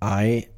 [0.00, 0.48] I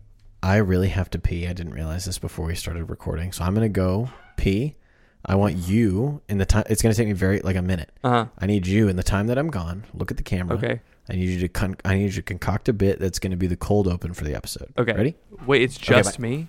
[0.43, 1.47] I really have to pee.
[1.47, 3.33] I didn't realize this before we started recording.
[3.33, 4.77] So I'm gonna go pee.
[5.25, 6.65] I want you in the time.
[6.71, 7.91] It's gonna take me very like a minute.
[8.03, 8.27] Uh huh.
[8.39, 9.85] I need you in the time that I'm gone.
[9.93, 10.57] Look at the camera.
[10.57, 10.81] Okay.
[11.09, 13.47] I need you to con- I need you to concoct a bit that's gonna be
[13.47, 14.73] the cold open for the episode.
[14.79, 14.93] Okay.
[14.93, 15.17] Ready?
[15.47, 16.23] Wait, it's just bye.
[16.23, 16.49] me?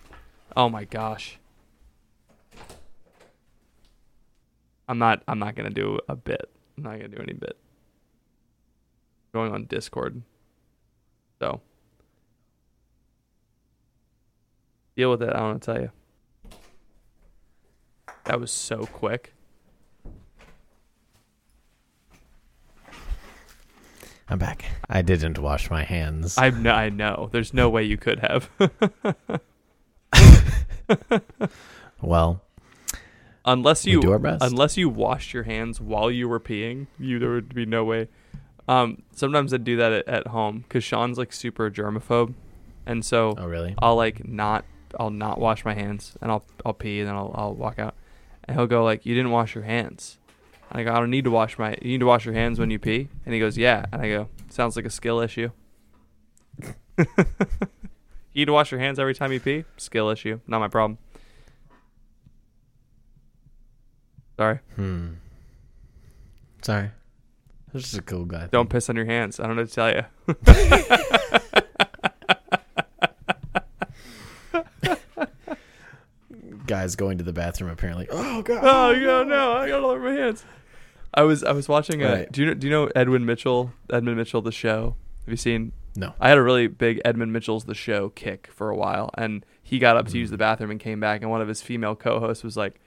[0.56, 1.38] Oh my gosh.
[4.88, 6.50] I'm not I'm not gonna do a bit.
[6.78, 7.58] I'm not gonna do any bit.
[9.34, 10.22] Going on Discord.
[11.40, 11.62] So
[15.02, 15.92] deal with it, I don't wanna tell you.
[18.26, 19.34] That was so quick.
[24.30, 24.66] I'm back.
[24.88, 26.38] I didn't wash my hands.
[26.38, 27.30] I know I know.
[27.32, 28.50] There's no way you could have.
[32.02, 32.42] well,
[33.44, 34.44] unless you do our best.
[34.44, 38.08] unless you washed your hands while you were peeing you there would be no way
[38.68, 42.36] um sometimes i do that at, at home because sean's like super germaphobe
[42.86, 43.74] and so oh really?
[43.80, 44.64] i'll like not
[45.00, 47.96] i'll not wash my hands and i'll i'll pee and then i'll, I'll walk out
[48.44, 50.18] and he'll go like you didn't wash your hands
[50.70, 52.60] and i go i don't need to wash my you need to wash your hands
[52.60, 55.50] when you pee and he goes yeah and i go sounds like a skill issue
[56.98, 57.06] you
[58.36, 60.98] need to wash your hands every time you pee skill issue not my problem
[64.38, 65.14] sorry Hmm.
[66.62, 66.92] Sorry.
[67.74, 68.48] This is a cool guy.
[68.52, 69.40] Don't piss on your hands.
[69.40, 71.38] I don't know what to tell you.
[76.72, 78.08] Guys going to the bathroom apparently.
[78.10, 78.62] Oh god.
[78.64, 80.46] oh yeah, no, I got all over my hands.
[81.14, 82.02] I was I was watching.
[82.02, 82.32] A, Right.
[82.32, 83.74] Do you know Do you know Edwin Mitchell?
[83.92, 84.96] Edmund Mitchell, the show.
[85.26, 85.74] Have you seen?
[85.98, 86.14] No.
[86.18, 89.80] I had a really big Edmund Mitchell's the show kick for a while, and he
[89.80, 90.32] got up to use mm.
[90.32, 92.80] the bathroom and came back, and one of his female co-hosts was like,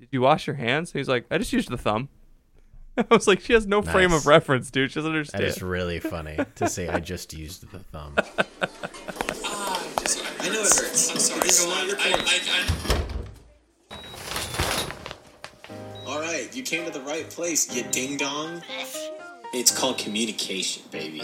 [0.00, 2.08] "Did you wash your hands?" And he's like, "I just used the thumb."
[2.96, 4.90] I was like, "She has no frame of reference, dude.
[4.90, 8.16] She doesn't understand." is really funny to say I just used the thumb.
[10.04, 11.10] I know it hurts.
[11.12, 11.42] I'm sorry.
[11.42, 12.60] This is one of your points.
[16.08, 18.62] All right, you came to the right place, you ding dong.
[19.54, 21.22] It's called communication, baby.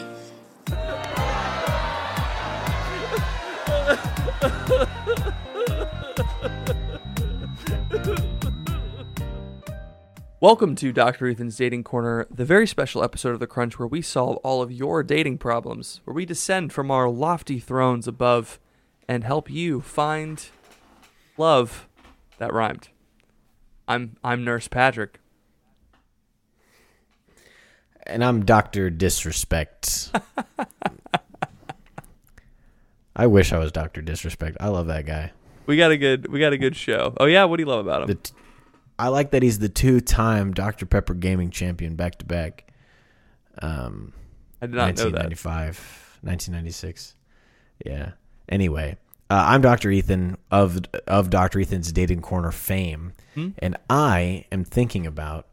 [10.40, 11.26] Welcome to Dr.
[11.26, 14.70] Ethan's Dating Corner, the very special episode of The Crunch where we solve all of
[14.70, 18.60] your dating problems, where we descend from our lofty thrones above
[19.08, 20.48] and help you find
[21.36, 21.88] love
[22.38, 22.88] that rhymed.
[23.88, 25.18] I'm I'm Nurse Patrick.
[28.06, 28.90] And I'm Dr.
[28.90, 30.10] Disrespect.
[33.16, 34.02] I wish I was Dr.
[34.02, 34.56] Disrespect.
[34.60, 35.32] I love that guy.
[35.66, 37.14] We got a good we got a good show.
[37.18, 38.08] Oh yeah, what do you love about him?
[38.08, 38.32] The t-
[38.98, 40.86] I like that he's the two-time Dr.
[40.86, 42.70] Pepper gaming champion back to back.
[43.60, 44.12] Um
[44.60, 45.30] I did not know that.
[45.30, 47.14] 1995, 1996.
[47.86, 48.12] Yeah.
[48.48, 48.96] Anyway,
[49.30, 49.90] uh, I'm Dr.
[49.90, 51.60] Ethan of of Dr.
[51.60, 53.48] Ethan's Dating Corner fame, Hmm?
[53.58, 55.46] and I am thinking about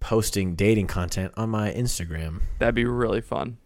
[0.00, 2.40] posting dating content on my Instagram.
[2.58, 3.58] That'd be really fun.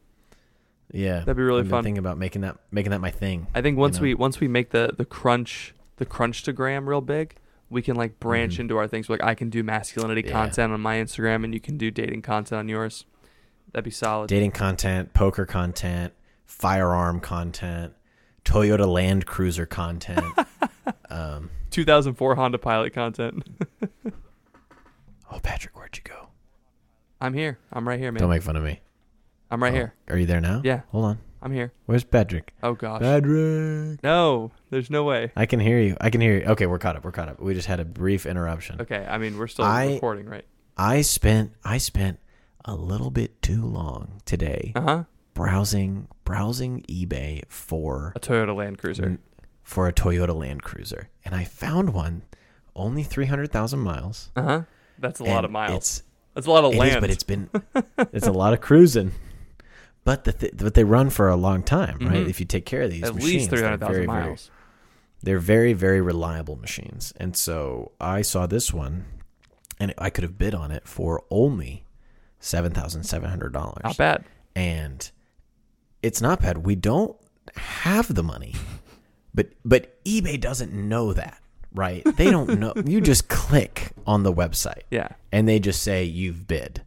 [0.93, 1.83] Yeah, That'd be really I've fun.
[1.83, 3.47] Thinking about making that making that my thing.
[3.55, 4.03] I think once know?
[4.03, 7.37] we once we make the the crunch the crunchtagram real big,
[7.71, 8.61] we can like branch Mhm.
[8.61, 9.09] into our things.
[9.09, 10.33] Like I can do masculinity Yeah.
[10.33, 13.07] content on my Instagram, and you can do dating content on yours.
[13.73, 14.29] That'd be solid.
[14.29, 16.13] Dating content, poker content,
[16.45, 17.95] firearm content,
[18.47, 20.25] Toyota Land Cruiser content.
[21.11, 23.43] um, 2004 Honda Pilot content.
[25.31, 26.29] oh, Patrick, where'd you go?
[27.21, 27.59] I'm here.
[27.73, 28.21] I'm right here, man.
[28.21, 28.81] Don't make fun of me.
[29.51, 29.95] I'm right Oh, here.
[30.09, 30.61] Are you there now?
[30.65, 30.83] Yeah.
[30.91, 31.19] Hold on.
[31.43, 31.73] I'm here.
[31.85, 32.53] Where's Patrick?
[32.63, 33.01] Oh gosh.
[33.03, 34.03] Patrick.
[34.03, 35.31] No, there's no way.
[35.37, 35.97] I can hear you.
[36.01, 36.45] I can hear you.
[36.47, 37.05] Okay, we're caught up.
[37.05, 37.41] We're caught up.
[37.41, 38.81] We just had a brief interruption.
[38.81, 39.07] Okay.
[39.09, 40.45] I mean, we're still I- recording, right?
[40.77, 42.19] I spent I spent
[42.65, 45.05] a little bit too long today Uh huh.
[45.37, 49.19] Browsing browsing eBay for A Toyota Land Cruiser.
[49.63, 52.23] for a Toyota Land Cruiser, and I found one
[52.75, 54.31] only three hundred thousand miles.
[54.35, 54.63] Uh huh.
[54.99, 55.77] That's a lot of miles.
[55.77, 56.03] It's
[56.35, 57.01] That's a lot of it is, land.
[57.03, 57.51] but it's been
[58.13, 59.13] it's a lot of cruising.
[60.05, 62.25] But the th- but they run for a long time, right?
[62.25, 62.31] Mhm.
[62.31, 64.51] If you take care of these, at machines, least 300,000 very, very- miles.
[65.23, 69.05] they're very very reliable machines and so i saw this one
[69.81, 71.85] and i could have bid on it for only
[72.41, 74.25] $7700 Not bad.
[74.55, 75.11] and
[76.07, 77.17] it's not bad we don't
[77.57, 78.55] have the money.
[79.35, 81.39] But but eBay doesn't know that,
[81.75, 82.03] right?
[82.17, 82.73] They don't know.
[82.87, 85.09] you just click on the website Yeah.
[85.33, 86.83] and they just say you've bid.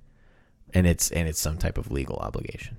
[0.73, 2.77] And it's and it's some type of legal obligation.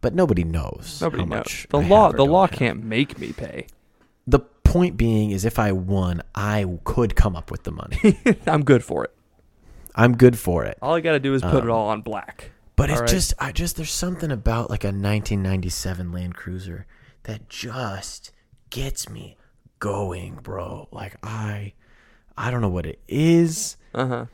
[0.00, 1.38] But nobody knows Nobody how knows.
[1.38, 2.56] much The I law the law have.
[2.58, 3.66] can't make me pay.
[4.26, 8.18] The point being is if I won, I could come up with the money.
[8.46, 9.12] I'm good for it.
[9.94, 10.78] I'm good for it.
[10.80, 12.50] All I got to do is put Um, it all on black.
[12.82, 13.08] But it's right.
[13.08, 16.84] just, I just, there's something about like a 1997 Land Cruiser
[17.22, 18.32] that just
[18.70, 19.36] gets me
[19.78, 20.88] going, bro.
[20.90, 21.74] Like I,
[22.36, 23.76] I don't know what it is.
[23.94, 24.26] Uh-huh.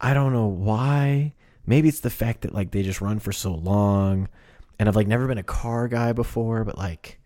[0.00, 1.34] I don't know why.
[1.64, 4.28] Maybe it's the fact that like they just run for so long,
[4.80, 7.20] and I've like never been a car guy before, but like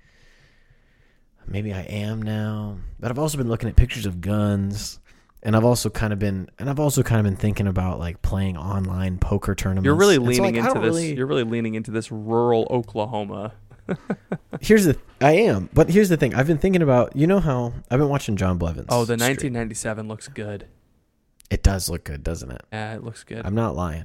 [1.47, 2.81] maybe I am now.
[3.01, 4.99] But I've also been looking at pictures of guns.
[5.47, 8.21] And I've also kind of been, and I've also kind of been thinking about like
[8.21, 9.85] playing online poker tournaments.
[9.87, 10.85] You're really And so, leaning like, into this.
[10.85, 13.53] really- You're really leaning into this rural Oklahoma.
[14.61, 16.35] Here's the I am, but here's the thing.
[16.35, 18.89] I've been thinking about you know how I've been watching John Blevins.
[18.89, 19.55] Oh, the stream.
[19.55, 20.67] 1997 looks good.
[21.51, 22.63] It does look good, doesn't it?
[22.73, 23.47] Yeah, it looks good.
[23.47, 24.05] I'm not lying.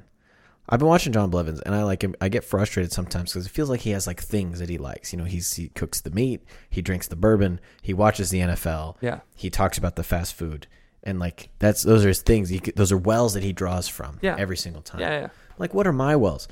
[0.69, 2.15] I've been watching John Blevins, and I like him.
[2.21, 5.11] I get frustrated sometimes because it feels like he has like things that he likes.
[5.11, 8.97] You know, he's he cooks the meat, he drinks the bourbon, he watches the NFL.
[9.01, 9.21] Yeah.
[9.35, 10.67] he talks about the fast food,
[11.03, 12.50] and like that's those are his things.
[12.50, 14.19] He, those are wells that he draws from.
[14.21, 14.36] Yeah.
[14.38, 15.01] every single time.
[15.01, 15.27] Yeah, yeah.
[15.57, 16.48] Like, what are my wells?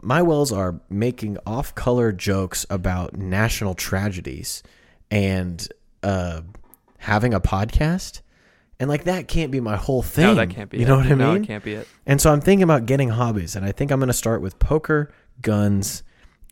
[0.00, 4.62] My wells are making off-color jokes about national tragedies
[5.10, 5.66] and
[6.02, 6.42] uh,
[6.98, 8.22] having a podcast.
[8.80, 10.24] And like that can't be my whole thing.
[10.24, 10.78] No, that can't be.
[10.78, 10.88] You it.
[10.88, 11.18] know what I mean?
[11.18, 11.86] No, it can't be it.
[12.06, 14.58] And so I'm thinking about getting hobbies, and I think I'm going to start with
[14.58, 16.02] poker, guns,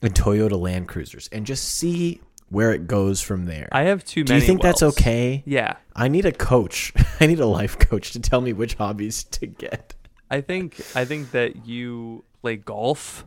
[0.03, 2.21] and Toyota Land Cruisers, and just see
[2.51, 3.69] where it goes from there.
[3.73, 4.41] I have too Do many.
[4.41, 5.43] Do you think that's okay?
[5.47, 6.93] Yeah, I need a coach.
[7.21, 9.95] I need a life coach to tell me which hobbies to get.
[10.31, 13.25] I think I think that you play golf.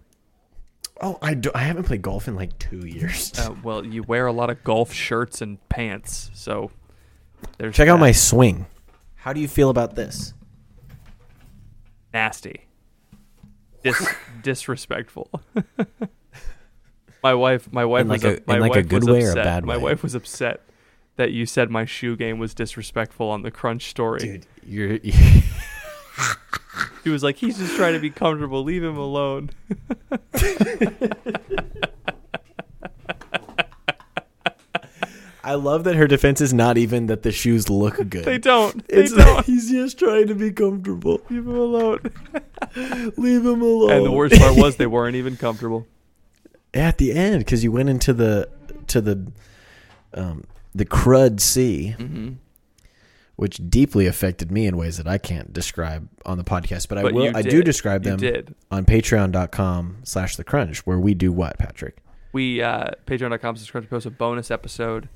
[1.02, 3.34] Oh, I do, I haven't played golf in like two years.
[3.38, 6.72] Uh, well, you wear a lot of golf shirts and pants, so
[7.58, 8.68] there's Check out my swing.
[9.16, 10.34] How do you feel about this?
[12.14, 12.68] nasty,
[13.84, 15.32] Dis- disrespectful.
[17.24, 19.10] My wife, my wife In like was a- my in like a wife good was
[19.10, 19.44] way or a upset.
[19.46, 19.84] bad My way?
[19.84, 20.62] wife was upset
[21.16, 24.20] that you said my shoe game was disrespectful on the Crunch story.
[24.20, 25.00] Dude, you're
[27.04, 28.64] She was like, "He's just trying to be comfortable.
[28.64, 29.50] Leave him alone."
[35.46, 38.24] I love that her defense is not even that the shoes look good.
[38.24, 38.88] They don't.
[38.88, 39.46] They It's don't.
[39.46, 41.20] he's just trying to be comfortable.
[41.30, 42.00] Leave him alone.
[43.18, 43.92] Leave him alone.
[43.92, 45.86] And the worst part was they weren't even comfortable.
[46.74, 48.50] At the end because you went into the
[48.88, 49.32] to the
[50.14, 50.44] um,
[50.76, 52.34] the crud sea, Mm-hmm.
[53.36, 56.88] which deeply affected me in ways that I can't describe on the podcast.
[56.88, 57.36] But, I But will.
[57.38, 58.56] I do describe You them did.
[58.72, 61.98] on Patreon.com slash The Crunch, where we do what, Patrick?
[62.32, 65.10] We uh, Patreon.com subscribe to post a bonus episode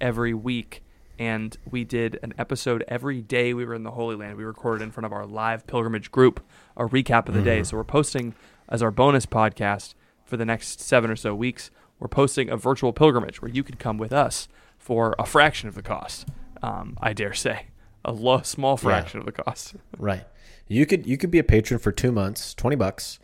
[0.00, 0.82] every week,
[1.18, 4.36] and we did an episode every day we were in the Holy Land.
[4.36, 6.44] We recorded in front of our live pilgrimage group
[6.76, 7.62] a recap of the day.
[7.62, 8.34] So we're posting
[8.68, 11.70] as our bonus podcast for the next seven or so weeks.
[11.98, 14.48] We're posting a virtual pilgrimage where you could come with us
[14.78, 16.28] for a fraction of the cost.
[16.62, 17.66] Um, I dare say
[18.04, 19.74] a low, small fraction of the cost.
[19.98, 20.24] Right.
[20.66, 23.18] You could you could be a patron for two months, twenty bucks.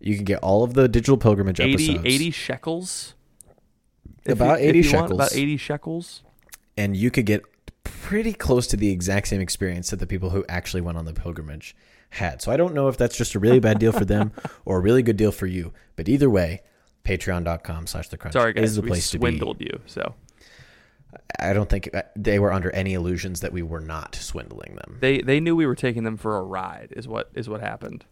[0.00, 3.14] You can get all of the digital pilgrimage 80, episodes, 80 shekels.
[4.26, 6.22] About you- 80 you want, about 80 shekels.
[6.76, 7.42] and you could get
[7.84, 11.12] pretty close to the exact same experience that the people who actually went on the
[11.12, 11.74] pilgrimage
[12.10, 12.42] had.
[12.42, 14.32] So I don't know if that's just a really bad deal for them
[14.64, 15.72] or a really good deal for you.
[15.96, 16.62] But either way,
[17.04, 19.22] patreon.com slash the crunch Sorry, guys, is the place to be.
[19.22, 19.80] swindled you.
[19.86, 20.14] So
[21.38, 24.98] I don't think uh, they were under any illusions that we were not swindling them.
[25.00, 26.92] they they knew we were taking them for a ride.
[26.96, 28.04] Is what is what happened.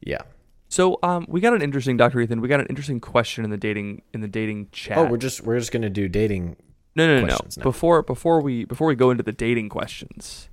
[0.00, 0.22] Yeah.
[0.70, 2.20] So um, we got an interesting Dr.
[2.20, 2.40] Ethan.
[2.40, 4.98] We got an interesting question in the dating in the dating chat.
[4.98, 6.56] Oh, we're just we're just gonna do dating.
[6.94, 7.38] no no no, no.
[7.56, 7.62] now.
[7.62, 10.48] Before before we before we go into the dating questions,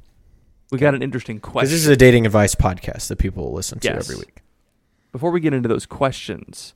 [0.72, 1.72] we got an interesting question.
[1.72, 4.10] this is a dating advice podcast that people will listen to Yes.
[4.10, 4.42] every week.
[5.12, 6.74] before we get into those questions,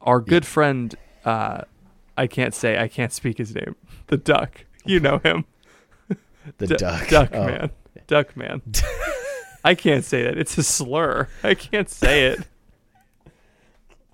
[0.00, 0.94] our good friend,
[1.24, 1.62] uh,
[2.16, 3.76] I can't say, I can't speak his name,
[4.08, 4.64] the duck.
[4.84, 5.44] You know him,
[6.58, 7.08] The Du- duck.
[7.08, 7.46] duck Oh.
[7.46, 7.70] man,
[8.06, 8.62] duck man.
[9.64, 11.28] I can't say that; it's a slur.
[11.44, 12.46] I can't say it.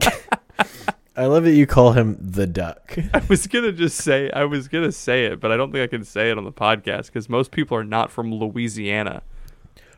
[1.16, 2.96] I love that you call him the duck.
[3.14, 5.87] I was gonna just say, I was gonna say it, but I don't think I
[5.87, 9.23] can say it on the podcast because most people are not from Louisiana.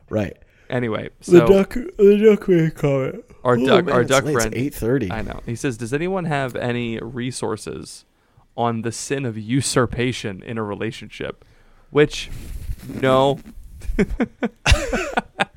[0.09, 0.37] right.
[0.71, 1.73] Anyway, The duck.
[1.73, 3.31] The duck we call it.
[3.43, 4.35] our Oh, duck, man, our it's duck late.
[4.35, 5.11] Friend, Eight thirty.
[5.11, 5.41] I know.
[5.47, 8.05] He says, "Does anyone have any resources
[8.55, 11.43] on the sin of usurpation in a relationship?"
[11.91, 12.29] Which,
[12.87, 13.39] no.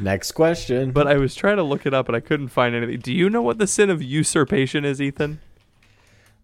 [0.00, 0.92] Next question.
[0.92, 3.00] But I was trying to look it up and I couldn't find anything.
[3.00, 5.40] Do you know what the sin of usurpation is, Ethan?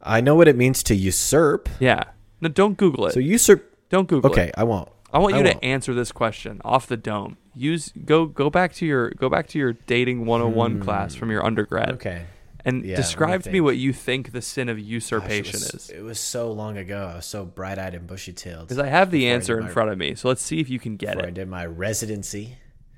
[0.02, 1.68] I know what it means to usurp.
[1.80, 2.04] Yeah.
[2.40, 3.12] No, don't Google it.
[3.12, 3.64] So usurp.
[3.88, 4.54] don't Google Okay, it.
[4.56, 4.88] I won't.
[5.12, 7.38] I want you to answer this question off the dome.
[7.54, 11.44] Use go go back to your go back to your dating 101 class from your
[11.44, 11.88] undergrad.
[11.88, 11.94] Hmm.
[11.94, 12.26] Okay.
[12.66, 15.74] And Yeah, describe to me what you think the sin of Gosh, it usurpation was-
[15.74, 15.90] is.
[15.90, 17.08] It was so long ago.
[17.12, 18.66] I was so bright-eyed and bushy-tailed.
[18.66, 20.16] Because I have the I answer in my- front of me.
[20.16, 21.24] So let's see if you can get it.
[21.24, 22.56] I did my residency.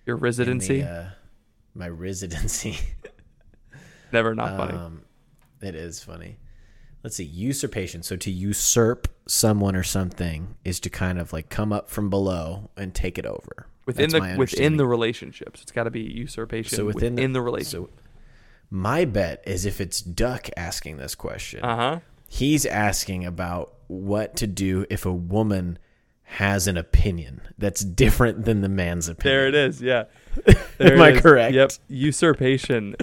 [0.09, 0.81] Your residency.
[0.81, 1.09] the, uh,
[1.75, 2.79] my residency.
[4.13, 4.73] Never not funny.
[4.73, 5.03] Um,
[5.61, 6.39] it is funny.
[7.05, 7.25] Let's see.
[7.25, 8.03] Usurpation.
[8.03, 12.71] So to usurp someone or something is to kind of like come up from below
[12.75, 13.67] and take it over.
[13.85, 15.61] within That's the within the relationships.
[15.61, 17.91] It's got to be usurpation so within, within, the, so relationship.
[18.71, 22.01] my bet is if it's Duck asking this question, Uh huh.
[22.27, 25.79] he's asking about what to do if a woman
[26.33, 29.37] has an opinion that's different than the man's opinion.
[29.39, 29.81] There it is.
[29.83, 30.05] Yeah.
[30.79, 31.21] There Am I is.
[31.21, 31.55] correct?
[31.55, 31.73] Yep.
[31.89, 32.95] Usurpation.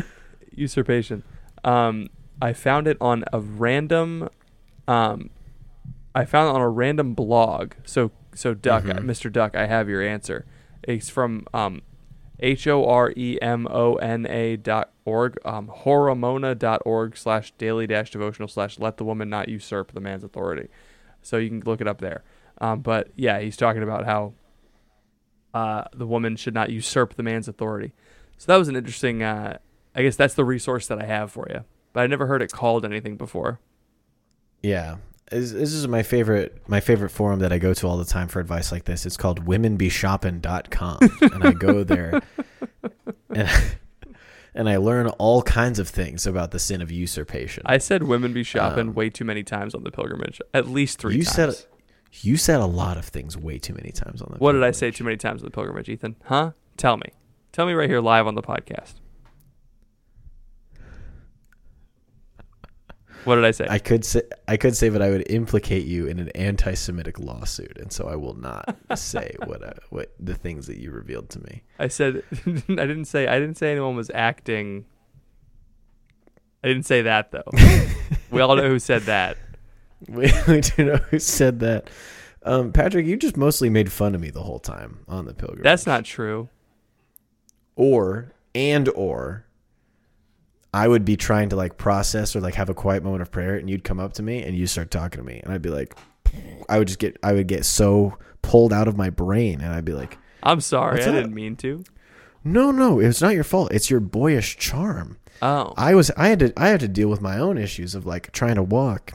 [0.54, 1.24] Usurpation.
[1.64, 2.08] Um,
[2.42, 4.30] I found it on a random.
[4.88, 5.30] Um,
[6.14, 7.74] I found it on a random blog.
[7.84, 9.10] So so Duck, Mm-hmm.
[9.10, 9.32] Mr.
[9.32, 10.46] Duck, I have your answer.
[10.84, 11.82] It's from um,
[12.40, 17.52] H O R E M O N A dot org, um, horomona dot org slash
[17.58, 20.70] daily dash devotional slash let the woman not usurp the man's authority.
[21.22, 22.24] So you can look it up there.
[22.60, 24.34] Um, but yeah, he's talking about how
[25.54, 27.94] uh, the woman should not usurp the man's authority.
[28.38, 29.24] So that was an interesting.
[29.24, 29.58] Uh,
[29.96, 31.64] I guess that's the resource that I have for you.
[31.94, 33.60] But I never heard it called anything before.
[34.62, 34.98] Yeah.
[35.32, 38.40] This is my favorite my favorite forum that I go to all the time for
[38.40, 39.06] advice like this.
[39.08, 42.22] It's called womenbeshopping.com and I go there
[43.34, 43.50] and,
[44.54, 47.64] and I learn all kinds of things about the sin of usurpation.
[47.66, 50.42] I said women be shopping Um, way too many times on the pilgrimage.
[50.54, 51.58] At least three you times.
[51.58, 51.66] said
[52.22, 54.72] you said a lot of things way too many times on the what did I
[54.72, 56.16] say too many times on the pilgrimage, Ethan?
[56.26, 56.52] Huh?
[56.78, 57.10] Tell me.
[57.52, 58.96] Tell me right here live on the podcast.
[63.26, 63.66] What did I say?
[63.68, 67.76] I could say I could say, but I would implicate you in an anti-Semitic lawsuit,
[67.78, 71.40] and so I will not say what I, what the things that you revealed to
[71.40, 71.64] me.
[71.80, 74.86] I said I didn't say I didn't say anyone was acting.
[76.64, 77.50] I didn't say that though.
[78.32, 79.38] we all know who said that.
[80.10, 81.90] We, we do know who said that.
[82.44, 85.64] Um, Patrick, you just mostly made fun of me the whole time on the pilgrimage.
[85.64, 86.48] That's not true.
[87.76, 89.46] or and or
[90.74, 93.56] I would be trying to like process or like have a quiet moment of prayer,
[93.56, 95.70] and you'd come up to me and you start talking to me, and I'd be
[95.70, 95.96] like,
[96.70, 99.86] I would just get I would get so pulled out of my brain, and I'd
[99.86, 101.02] be like, I'm sorry.
[101.02, 101.14] I up?
[101.14, 101.84] didn't mean to.
[102.44, 103.72] No, no, it's not your fault.
[103.72, 105.18] It's your boyish charm.
[105.42, 105.74] Oh.
[105.78, 108.32] I was I had to I had to deal with my own issues of like
[108.32, 109.14] trying to walk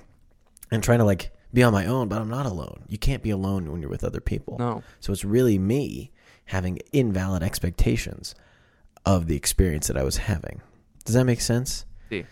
[0.70, 2.84] and trying to like be on my own, but I'm not alone.
[2.88, 4.56] You can't be alone when you're with other people.
[4.58, 4.82] No.
[5.00, 6.12] So it's really me
[6.46, 8.34] having invalid expectations
[9.04, 10.60] of the experience that I was having.
[11.04, 11.86] Does that make sense?
[12.08, 12.24] See.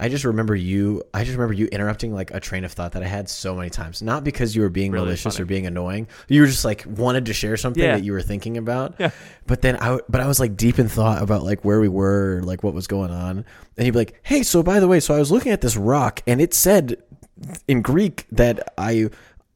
[0.00, 1.02] I just remember you.
[1.12, 3.68] I just remember you interrupting like a train of thought that I had so many
[3.68, 4.00] times.
[4.00, 5.42] Not because you were being Really malicious funny.
[5.42, 6.06] or being annoying.
[6.28, 7.96] You were just like wanted to share something Yeah.
[7.96, 8.94] that you were thinking about.
[9.00, 9.10] Yeah.
[9.46, 12.40] But then I, but I was like deep in thought about like where we were,
[12.44, 13.44] like what was going on,
[13.76, 15.76] and he'd be like, "Hey, so by the way, so I was looking at this
[15.76, 16.96] rock, and it said
[17.66, 19.10] in Greek that I,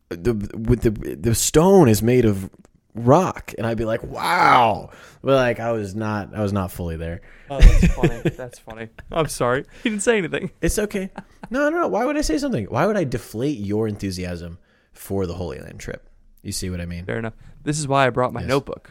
[0.09, 2.51] the with the the stone is made of
[2.95, 4.91] rock," and I'd be like, "Wow,"
[5.23, 7.21] but like I was not, I was not fully there.
[7.51, 8.21] Oh, that's funny.
[8.37, 8.89] that's funny.
[9.11, 9.65] I'm sorry.
[9.83, 10.51] He didn't say anything.
[10.61, 11.11] It's okay.
[11.51, 11.89] No, no, no.
[11.89, 12.65] Why would I say something?
[12.67, 14.59] Why would I deflate your enthusiasm
[14.93, 16.09] for the Holy Land trip?
[16.43, 17.05] You see what I mean?
[17.05, 17.35] Fair enough.
[17.63, 18.49] This is why I brought my Yes.
[18.49, 18.91] notebook.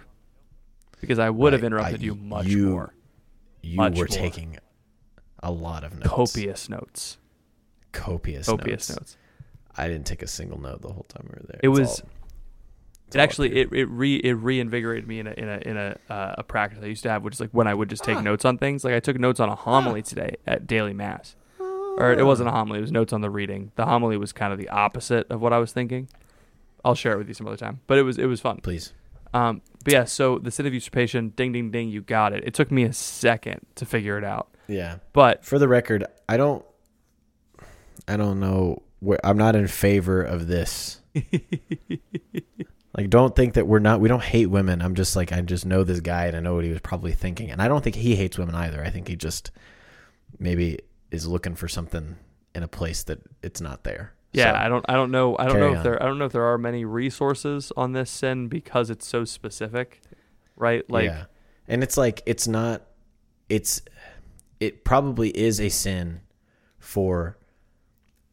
[1.02, 2.94] Because I would have interrupted I- you much you- more.
[3.64, 4.08] You Much were more.
[4.08, 4.58] taking
[5.44, 6.08] a lot of notes.
[6.10, 7.18] Copious notes.
[7.92, 9.00] Copious, Copious notes.
[9.00, 9.18] notes.
[9.78, 11.60] I didn't take a single note the whole time we were there.
[11.64, 12.10] It It's was all-
[13.14, 16.36] it actually it, it re it reinvigorated me in a in a in a uh,
[16.38, 18.22] a practice I used to have, which is like when I would just take Ah.
[18.22, 18.84] notes on things.
[18.86, 22.52] Like I took notes on a homily today at daily mass, or it wasn't a
[22.54, 23.72] homily; it was notes on the reading.
[23.76, 26.08] The homily was kind of the opposite of what I was thinking.
[26.86, 28.58] I'll share it with you some other time, but it was it was fun.
[28.64, 28.94] please.
[29.34, 32.44] Um, but yeah, so the sin of usurpation, ding ding ding, you got it.
[32.46, 34.98] It took me a second to figure it out, Yeah.
[35.14, 36.66] but For the record, I don't.
[38.12, 41.00] I don't know where I'm not in favor of this.
[42.98, 44.02] like, don't think that we're not.
[44.02, 44.82] We don't hate women.
[44.82, 47.14] I'm just like I just know this guy and I know what he was probably
[47.14, 48.84] thinking, and I don't think he hates women either.
[48.84, 49.52] I think he just
[50.40, 52.18] maybe is looking for something
[52.54, 54.14] in a place that it's not there.
[54.34, 55.84] Yeah, So, I don't I don't know I don't know if on.
[55.84, 59.26] there I don't know if there are many resources on this sin because it's so
[59.26, 60.02] specific.
[60.56, 60.90] Right?
[60.90, 61.26] Like yeah,
[61.68, 62.84] and it's like it's not.
[63.50, 63.82] It's
[64.60, 66.22] it probably is a sin
[66.80, 67.38] for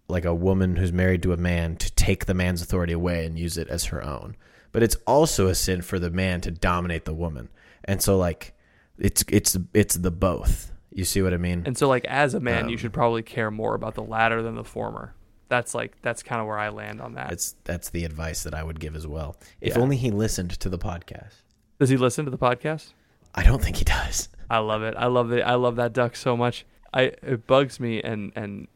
[0.09, 3.39] like a woman who's married to a man to take the man's authority away and
[3.39, 4.37] use it as her own.
[4.73, 7.49] But it's also a sin for the man to dominate the woman.
[7.85, 8.55] And so like
[8.99, 10.73] it's it's it's the both.
[10.91, 11.63] You see what I mean?
[11.67, 14.43] And so like as a man, you Um, should probably care more about the latter
[14.43, 15.15] than the former.
[15.49, 17.29] That's like that's kind of where I land on that.
[17.31, 19.37] That's that's the advice that I would give as well.
[19.61, 19.83] If Yeah.
[19.83, 21.43] only he listened to the podcast.
[21.79, 22.93] Does he listen to the podcast?
[23.35, 24.29] I don't think he does.
[24.51, 24.95] I love it.
[24.97, 25.43] I love it.
[25.43, 26.67] I love that duck so much.
[26.93, 28.69] I it bugs me and and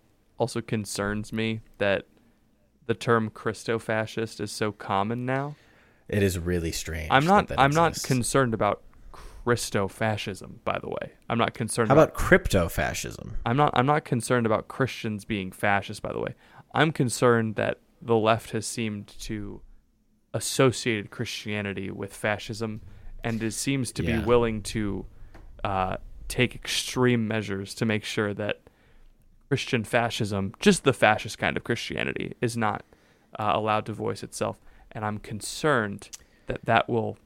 [0.43, 2.05] also concerns me that
[2.87, 5.55] the term Christo-fascist is so common now.
[6.09, 7.11] It is really strange.
[7.13, 8.83] I'm not that that I'm not concerned about
[9.13, 11.13] Christo-fascism, by the way.
[11.31, 13.37] I'm not concerned How about about crypto fascism?
[13.47, 16.35] I'm not I'm not concerned about Christians being fascist, by the way.
[16.75, 19.61] I'm concerned that the left has seemed to
[20.35, 22.81] associated Christianity with fascism
[23.23, 24.19] and it seems to Yeah.
[24.19, 25.07] be willing to
[25.63, 28.62] uh, take extreme measures to make sure that
[29.53, 32.85] Christian fascism, just the fascist kind of Christianity, is not
[33.39, 34.57] uh, allowed to voice itself.
[34.93, 36.09] And I'm concerned
[36.47, 37.19] that that will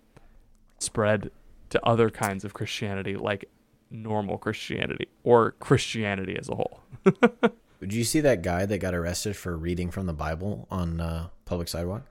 [0.81, 1.31] spread
[1.71, 3.49] to other kinds of Christianity, like
[3.93, 6.81] normal Christianity or Christianity as a whole.
[7.81, 11.29] Did you see that guy that got arrested for reading from the Bible on uh,
[11.45, 12.07] public sidewalk?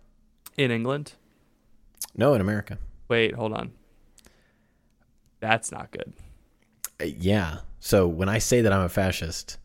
[0.55, 1.11] In England,
[2.15, 2.77] No, in America.
[3.09, 3.73] wait, hold on.
[5.41, 6.13] That's not good.
[7.01, 7.57] Uh, yeah.
[7.81, 9.57] So when I say that I'm a fascist,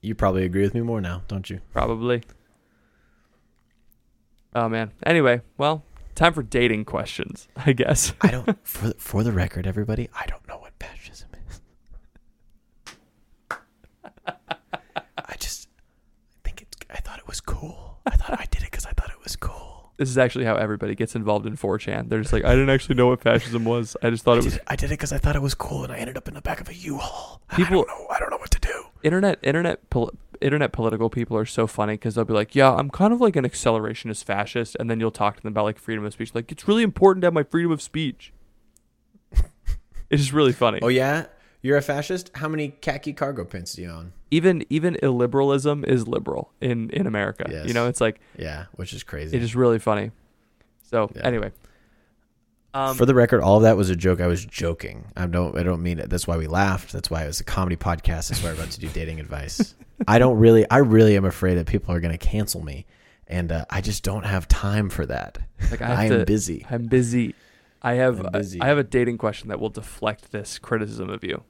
[0.00, 1.60] you probably agree with me more now, don't you?
[1.72, 2.22] Probably.
[4.54, 4.92] Oh man.
[5.04, 8.12] Anyway, well, time for dating questions, I guess.
[8.20, 8.58] I don't.
[8.66, 11.60] for for the record, everybody, I don't know what fascism is.
[14.26, 15.68] I just
[16.44, 16.76] I think it's.
[16.90, 17.98] I thought it was cool.
[18.06, 19.92] I thought I did it because I thought it was cool.
[19.98, 22.08] This is actually how everybody gets involved in 4chan.
[22.08, 23.96] They're just like, I didn't actually know what fascism was.
[24.00, 25.54] I just thought I it was it, I did it because I thought it was
[25.54, 27.42] cool, and I ended up in the back of a U-Haul.
[27.50, 28.06] I People- don't know.
[28.08, 28.48] I don't know what.
[29.08, 32.90] Internet internet pol- internet political people are so funny because they'll be like, "Yeah, I'm
[32.90, 36.04] kind of like an accelerationist fascist," and then you'll talk to them about like freedom
[36.04, 36.34] of speech.
[36.34, 38.32] Like, it's really important to have my freedom of speech.
[40.10, 40.78] it's just really funny.
[40.82, 41.26] Oh yeah,
[41.62, 42.30] you're a fascist.
[42.36, 44.12] How many khaki cargo pants do you own?
[44.30, 47.46] Even even illiberalism is liberal in in America.
[47.50, 47.66] Yes.
[47.66, 49.36] You know, it's like Yeah, which is crazy.
[49.36, 50.10] it is really funny.
[50.82, 51.22] So Yeah.
[51.24, 51.52] anyway,
[52.74, 54.20] um, For the record, all of that was a joke.
[54.20, 55.06] I was joking.
[55.16, 55.56] I don't.
[55.56, 56.10] I don't mean it.
[56.10, 56.92] That's why we laughed.
[56.92, 58.28] That's why it was a comedy podcast.
[58.28, 59.74] That's why we're about to do dating advice.
[60.08, 60.68] I don't really.
[60.70, 62.86] I really am afraid that people are going to cancel me,
[63.26, 65.38] and uh, I just don't have time for that.
[65.70, 66.66] like I, I am to- busy.
[66.70, 67.34] I'm busy.
[67.80, 68.60] I have busy.
[68.60, 71.44] I have a dating question that will deflect this criticism of you.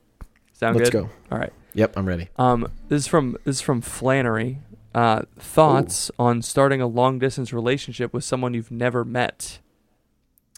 [0.53, 1.05] Sound Let's good?
[1.05, 1.11] go.
[1.33, 1.53] All right.
[1.75, 2.29] Yep, I'm ready.
[2.37, 4.59] Um, this is from this is from Flannery.
[4.95, 9.61] Uh, thoughts on starting a long distance relationship with someone you've never met?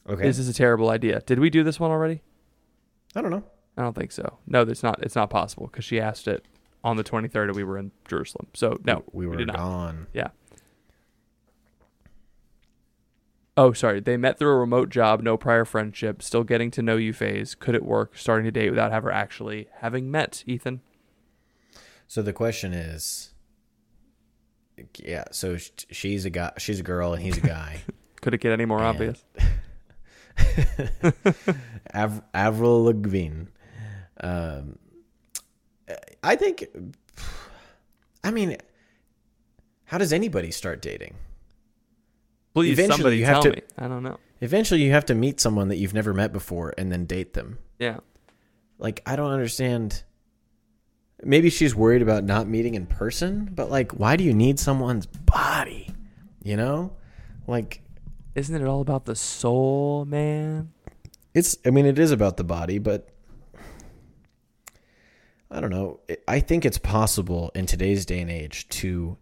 [0.09, 0.23] Okay.
[0.23, 1.21] This is a terrible idea.
[1.21, 2.23] Did we do this one already?
[3.15, 3.45] I don't know.
[3.77, 4.39] I don't think so.
[4.47, 5.03] No, it's not.
[5.03, 6.45] It's not possible because she asked it
[6.83, 8.49] on the 23rd and we were in Jerusalem.
[8.55, 9.57] So no, we were did not.
[9.57, 10.07] gone.
[10.13, 10.29] Yeah.
[13.57, 14.01] Oh, sorry.
[14.01, 17.55] They met through a remote job, no prior friendship, still getting to know you phase.
[17.55, 18.17] Could it work?
[18.17, 20.81] Starting to date without ever actually having met, Ethan?
[22.07, 23.31] So the question is,
[24.99, 25.25] yeah.
[25.33, 25.57] So
[25.91, 26.53] she's a guy.
[26.59, 27.83] She's a girl, and he's a guy.
[28.23, 29.25] Could it get any more And- obvious?
[31.95, 33.45] Av- Avril Lavigne.
[34.21, 34.79] Um,
[36.23, 36.67] I think.
[38.23, 38.57] I mean,
[39.85, 41.15] how does anybody start dating?
[42.55, 43.63] Please, Eventually somebody you have tell to- me.
[43.79, 44.19] I don't know.
[44.43, 47.59] Eventually, you have to meet someone that you've never met before and then date them.
[47.79, 47.99] Yeah.
[48.79, 50.03] Like, I don't understand.
[51.23, 55.05] Maybe she's worried about not meeting in person, but like, why do you need someone's
[55.05, 55.91] body?
[56.43, 56.97] You know,
[57.47, 57.83] like
[58.35, 60.73] Isn't it all about the soul, man?
[61.35, 61.57] it's.
[61.65, 63.09] I mean, it is about the body, but
[65.51, 66.01] I don't know.
[66.29, 69.17] I think it's possible in today's day and age to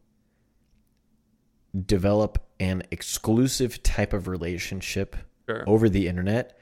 [1.87, 5.16] develop an exclusive type of relationship
[5.49, 5.64] Sure.
[5.66, 6.59] over the internet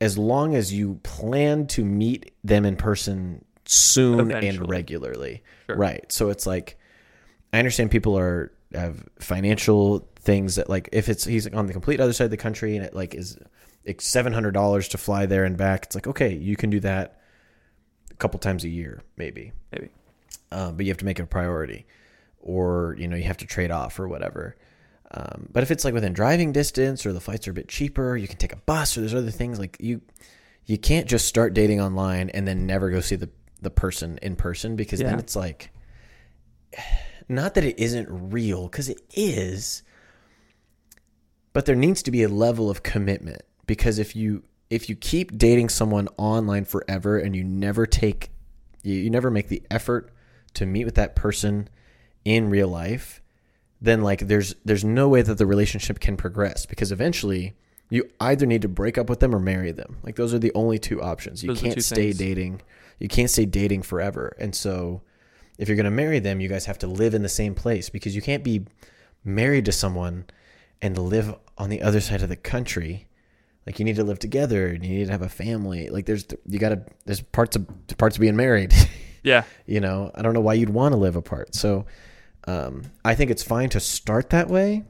[0.00, 4.48] as long as you plan to meet them in person soon Eventually.
[4.48, 5.42] and regularly.
[5.66, 5.76] Sure.
[5.76, 6.12] Right.
[6.12, 6.76] So it's like
[7.54, 12.00] I understand people are have financial things that like if it's he's on the complete
[12.00, 13.38] other side of the country and it like is
[13.84, 15.84] it's seven hundred dollars to fly there and back.
[15.86, 17.20] It's like okay, you can do that
[18.10, 19.90] a couple times a year, maybe Maybe.
[20.52, 21.84] uh, but you have to make it a priority,
[22.40, 24.56] or you know you have to trade off or whatever.
[25.10, 28.16] Um, but if it's like within driving distance or the flights are a bit cheaper,
[28.16, 30.00] you can take a bus or there's other things like you
[30.66, 33.28] you can't just start dating online and then never go see the
[33.60, 35.10] the person in person because Yeah.
[35.10, 35.70] then it's like
[37.28, 39.82] not that it isn't real because it is
[41.52, 45.36] but there needs to be a level of commitment because if you if you keep
[45.38, 48.30] dating someone online forever and you never take
[48.82, 50.10] you, you never make the effort
[50.54, 51.68] to meet with that person
[52.24, 53.22] in real life
[53.80, 57.54] then like there's there's no way that the relationship can progress because eventually
[57.90, 60.52] you either need to break up with them or marry them like those are the
[60.54, 62.18] only two options you Those can't two stay things.
[62.18, 62.62] dating
[62.98, 64.36] You can't stay dating forever.
[64.38, 65.02] And so
[65.58, 67.88] if you're going to marry them, you guys have to live in the same place
[67.88, 68.66] because you can't be
[69.24, 70.24] married to someone
[70.82, 73.06] and live on the other side of the country.
[73.66, 75.88] Like you need to live together and you need to have a family.
[75.88, 77.66] Like there's you got to there's parts of
[77.98, 78.72] parts of being married.
[79.24, 79.44] Yeah.
[79.64, 81.54] you know, I don't know why you'd want to live apart.
[81.54, 81.86] So
[82.46, 84.84] um, I think it's fine to start that way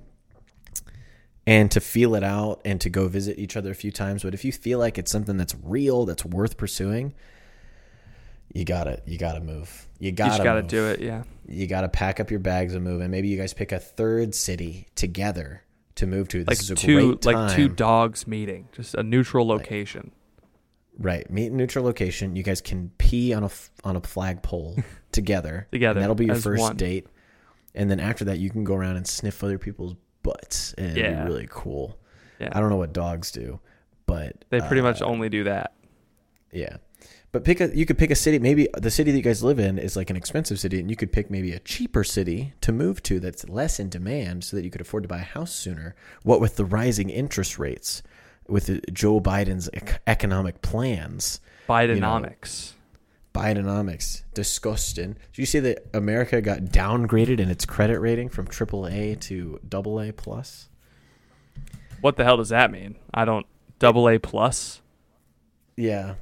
[1.47, 4.25] and to feel it out and to go visit each other a few times.
[4.25, 7.15] But if you feel like it's something that's real, that's worth pursuing,
[8.53, 9.89] you gotta you gotta move.
[9.99, 10.71] You You gotta just got to move.
[10.71, 11.01] do it.
[11.01, 11.23] Yeah.
[11.49, 13.01] You gotta pack up your bags and move.
[13.01, 15.63] And maybe you guys pick a third city together
[15.97, 16.39] to move to.
[16.45, 20.13] This Like is a two like two dogs meeting, just a neutral location.
[20.99, 21.29] Right.
[21.31, 22.37] Meet in neutral location.
[22.37, 23.51] You guys can pee on a
[23.83, 24.77] on a flagpole
[25.13, 25.67] together.
[25.73, 26.77] Together, And that'll be your first one.
[26.77, 27.07] date.
[27.75, 31.25] And then after that, you can go around and sniff other people's butts, and Yeah.
[31.25, 31.99] be really cool.
[32.39, 32.51] Yeah.
[32.53, 33.59] I don't know what dogs do,
[34.07, 35.75] but They pretty uh, much only do that.
[36.53, 36.77] yeah.
[37.35, 38.39] But pick a you could pick a city.
[38.39, 40.95] Maybe the city that you guys live in is like an expensive city, and you
[40.95, 44.63] could pick maybe a cheaper city to move to that's less in demand, so that
[44.63, 45.97] you could afford to buy a house sooner.
[46.23, 48.05] What with the rising interest rates,
[48.47, 49.69] with Joe Biden's
[50.07, 51.41] economic plans.
[51.69, 52.75] Bidenomics.
[53.35, 55.15] Bidenomics, disgusting.
[55.33, 60.13] Did you see that America got downgraded in its credit rating from AAA to AA
[60.17, 60.69] plus?
[62.01, 62.95] what the hell does that mean?
[63.13, 63.47] I don't.
[63.83, 64.83] AA plus.
[65.77, 66.15] Yeah,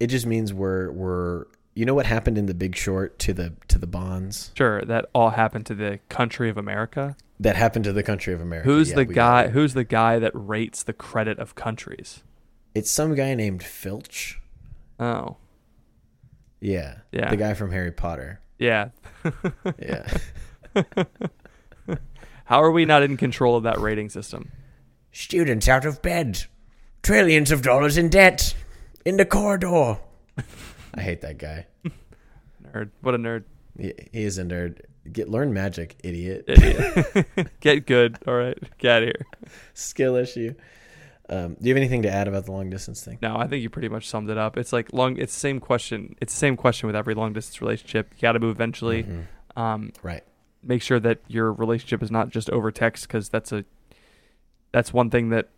[0.00, 1.44] it just means we're we're.
[1.74, 5.10] You know what happened in The Big Short to the to the bonds Sure, that
[5.14, 7.16] all happened to the country of America.
[7.38, 8.66] that happened to the country of America?
[8.66, 9.48] Who's Yeah, the guy?
[9.48, 12.22] Who's the guy that rates the credit of countries?
[12.74, 14.40] It's some guy named Filch.
[14.98, 15.36] Oh,
[16.60, 17.28] Yeah, Yeah.
[17.28, 18.40] the guy from Harry Potter.
[18.58, 18.88] yeah.
[19.78, 20.06] Yeah,
[22.44, 24.50] How are we not in control of that rating system?
[25.12, 26.44] students out of bed,
[27.02, 28.54] trillions of dollars in debt,
[29.06, 29.96] in the corridor.
[30.94, 31.66] I hate that guy.
[32.74, 32.90] Nerd.
[33.00, 33.44] What a nerd.
[33.78, 34.80] He, he is a nerd.
[35.10, 36.44] Get learn magic, idiot.
[36.48, 37.26] Idiot.
[37.60, 38.18] Get good.
[38.26, 38.58] All right.
[38.78, 39.26] Get out of here.
[39.74, 40.54] Skill issue.
[41.28, 43.18] Um, do you have anything to add about the long distance thing?
[43.22, 44.56] No, I think you pretty much summed it up.
[44.56, 45.16] It's like long.
[45.16, 46.16] It's the same question.
[46.20, 48.10] It's the same question with every long distance relationship.
[48.16, 49.04] You got to move eventually.
[49.04, 49.24] Mhm.
[49.60, 50.22] Um, Right.
[50.62, 53.64] make sure that your relationship is not just over text because that's a
[54.72, 55.48] that's one thing that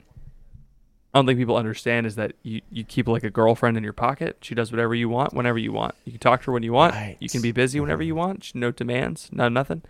[1.15, 3.95] I don't think people understand is that you, you keep like a girlfriend in your
[3.95, 4.37] pocket.
[4.43, 5.95] She does whatever you want whenever you want.
[6.05, 6.95] You can talk to her when you want.
[6.95, 7.17] Right.
[7.19, 8.45] You can be busy whenever you want.
[8.45, 9.83] She- No demands, no nothing.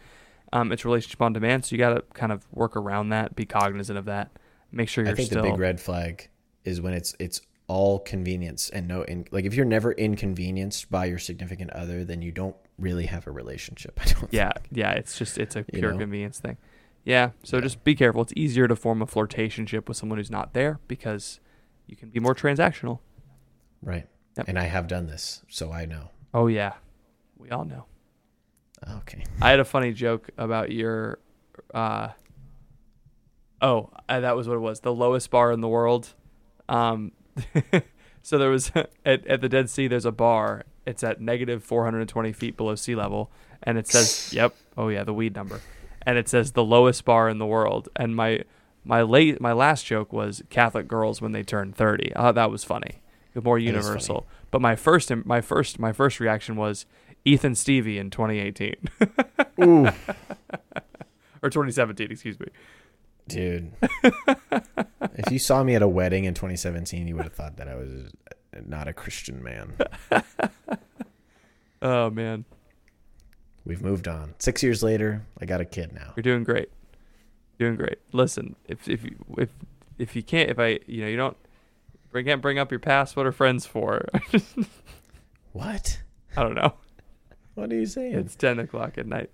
[0.52, 3.44] Um, it's relationship on demand, so you got to kind of work around that, be
[3.44, 4.30] cognizant of that,
[4.72, 6.28] make sure you're I think still the big red flag
[6.64, 11.04] is when it's it's all convenience and no in, like if you're never inconvenienced by
[11.04, 13.98] your significant other, then you don't really have a relationship.
[14.02, 14.32] I don't.
[14.32, 14.92] yeah, yeah.
[14.92, 15.98] It's just it's a You pure know?
[15.98, 16.56] convenience thing.
[17.04, 18.22] Yeah, so just be careful.
[18.22, 21.40] It's easier to form a flirtationship with someone who's not there because
[21.86, 23.00] you can be more transactional.
[23.82, 24.06] Right.
[24.36, 24.48] Yep.
[24.48, 26.10] And I have done this, so I know.
[26.34, 26.74] Oh yeah,
[27.36, 27.86] we all know.
[28.98, 29.24] Okay.
[29.40, 31.18] I had a funny joke about your.
[31.74, 32.08] Uh,
[33.60, 34.80] oh, uh, that was what it was.
[34.80, 36.14] The lowest bar in the world.
[36.68, 37.12] Um,
[38.22, 38.70] so there was
[39.04, 39.88] at at the Dead Sea.
[39.88, 40.64] There's a bar.
[40.86, 43.30] It's at negative 420 feet below sea level,
[43.62, 45.60] and it says, "Yep, oh yeah, the weed number,"
[46.08, 47.90] and it says the lowest bar in the world.
[47.94, 48.42] And my
[48.82, 52.16] my late my last joke was Catholic girls when they turn 30.
[52.16, 53.02] I thought that was funny,
[53.34, 54.26] more universal.
[54.50, 56.86] But my first my first my first reaction was
[57.26, 58.74] Ethan Stevie in 2018
[59.62, 59.86] Ooh.
[61.42, 62.46] or 2017, excuse me.
[63.28, 63.72] Dude.
[64.02, 67.74] if you saw me at a wedding in 2017, you would have thought that I
[67.74, 68.10] was
[68.66, 69.74] not a Christian man.
[71.80, 72.44] Oh man,
[73.68, 74.34] We've moved on.
[74.38, 76.14] Six years later, I got a kid now.
[76.16, 76.70] you're doing great.
[77.58, 77.98] Doing great.
[78.12, 79.50] Listen, if if you if
[79.98, 81.36] if you can't if I you know you don't
[82.10, 84.04] bring can't bring up your past, what are friends for?
[85.52, 86.02] What?
[86.36, 86.74] I don't know.
[87.54, 88.14] What are you saying?
[88.14, 89.30] It's 10 o'clock at night.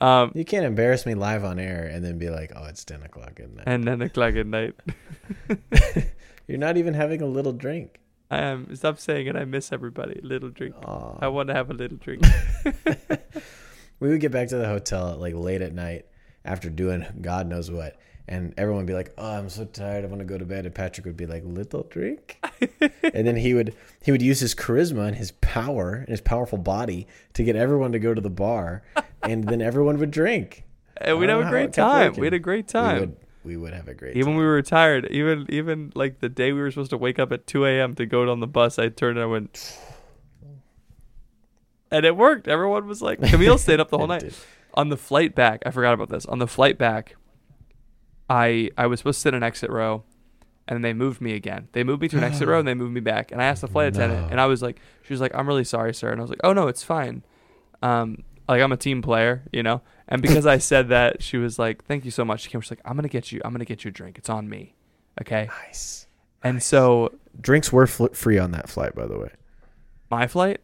[0.00, 3.02] Um, you can't embarrass me live on air and then be like, "Oh, it's 10
[3.02, 4.74] o'clock at night." and 10 o'clock at night.
[6.46, 7.98] You're not even having a little drink.
[8.30, 8.76] I am.
[8.76, 9.34] Stop saying it.
[9.34, 10.20] I miss everybody.
[10.22, 10.76] Little drink.
[10.84, 11.18] Aw.
[11.20, 12.22] I want to have a little drink.
[14.00, 16.06] we would get back to the hotel at like late at night
[16.44, 17.96] after doing God knows what,
[18.28, 20.04] and everyone would be like, "Oh, I'm so tired.
[20.04, 22.38] I want to go to bed." And Patrick would be like, "Little drink,"
[23.02, 26.58] and then he would he would use his charisma and his power and his powerful
[26.58, 28.82] body to get everyone to go to the bar,
[29.22, 30.64] and then everyone would drink.
[30.98, 32.06] and we'd have a great time.
[32.08, 32.20] working.
[32.20, 33.00] We had a great We time.
[33.00, 34.34] would we would have a great Even time.
[34.34, 35.06] when we were tired.
[35.10, 37.94] even even like the day we were supposed to wake up at 2 a.m.
[37.96, 39.78] to go on the bus, I turned and I went,
[41.96, 42.48] and it worked.
[42.48, 44.20] Everyone was like, Camille stayed up the whole night.
[44.22, 44.34] did.
[44.74, 46.26] On the flight back, I forgot about this.
[46.26, 47.16] On the flight back,
[48.28, 50.04] I I was supposed to sit in an exit row,
[50.68, 51.68] and they moved me again.
[51.72, 53.32] They moved me to an exit row and they moved me back.
[53.32, 55.64] And I asked the flight attendant, and I was like, she was like, I'm really
[55.64, 56.10] sorry, sir.
[56.10, 57.22] And I was like, oh no, it's fine.
[57.82, 59.80] Um, like I'm a team player, you know.
[60.08, 62.42] And because I said that, she was like, thank you so much.
[62.42, 64.18] She came, she's like, I'm gonna get you, I'm gonna get you a drink.
[64.18, 64.74] It's on me,
[65.20, 65.48] okay.
[65.66, 66.06] Nice.
[66.42, 69.30] And so Drinks were fl- free on that flight, by the way.
[70.10, 70.60] my flight,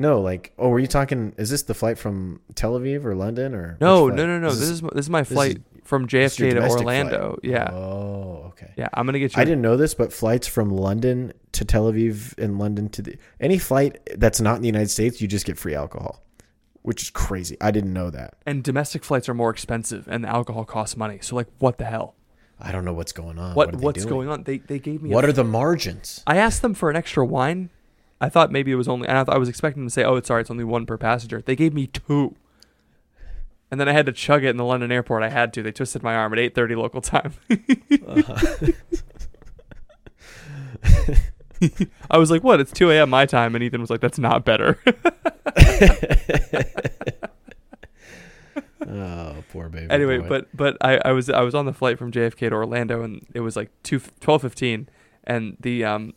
[0.00, 1.34] No, like, oh, were you talking?
[1.36, 3.76] Is this the flight from Tel Aviv or London or?
[3.82, 4.48] no, no, no, no.
[4.50, 7.28] This, is this is my is- flight from is your JFK to Orlando.
[7.42, 7.52] flight.
[7.52, 8.72] Yeah, Oh, okay.
[8.78, 8.88] yeah.
[8.94, 9.42] I'm gonna get you.
[9.42, 13.16] I didn't know this, but flights from London to Tel Aviv and London to the
[13.40, 16.22] any flight that's not in the United States, you just get free alcohol,
[16.80, 17.58] which is crazy.
[17.60, 18.34] I didn't know that.
[18.46, 21.18] and domestic flights are more expensive, and the alcohol costs money.
[21.20, 22.14] So like, what the hell?
[22.58, 23.54] I don't know what's going on.
[23.54, 24.14] What, they what's doing?
[24.14, 24.44] going on?
[24.44, 25.10] They they gave me.
[25.10, 26.22] What are the margins?
[26.26, 27.68] I asked them for an extra wine.
[28.20, 30.04] I thought maybe it was only, and I, thought I was expecting them to say,
[30.04, 32.36] "Oh, it's sorry, it's only one per passenger." They gave me two,
[33.70, 35.22] and then I had to chug it in the London airport.
[35.22, 35.62] I had to.
[35.62, 37.32] They twisted my arm at eight thirty local time.
[42.10, 42.60] I was like, "What?
[42.60, 43.10] It's two a.m.
[43.10, 44.78] my time," and Ethan was like, "That's not better."
[48.88, 49.90] Oh, poor baby.
[49.90, 50.28] anyway, boy.
[50.28, 53.26] but but I, I was I was on the flight from JFK to Orlando and
[53.34, 54.88] it was like two twelve fifteen
[55.24, 56.14] and the um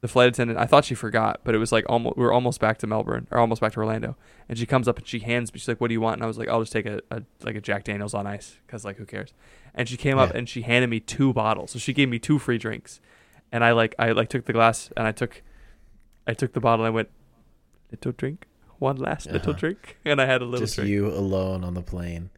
[0.00, 2.60] the flight attendant I thought she forgot but it was like almost we were almost
[2.60, 4.16] back to Melbourne or almost back to Orlando
[4.48, 6.22] and she comes up and she hands me she's like what do you want and
[6.24, 8.84] I was like I'll just take a, a like a Jack Daniels on ice because
[8.84, 9.32] like who cares
[9.74, 10.38] and she came up Yeah.
[10.38, 13.00] and she handed me two bottles so she gave me two free drinks
[13.50, 15.42] and I like I like took the glass and I took
[16.26, 17.08] I took the bottle and I went
[17.90, 18.46] little drink
[18.78, 19.58] one last little Uh-huh.
[19.58, 22.30] drink and I had a little just drink you alone on the plane.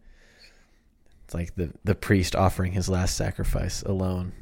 [1.25, 4.33] It's like the the priest offering his last sacrifice alone.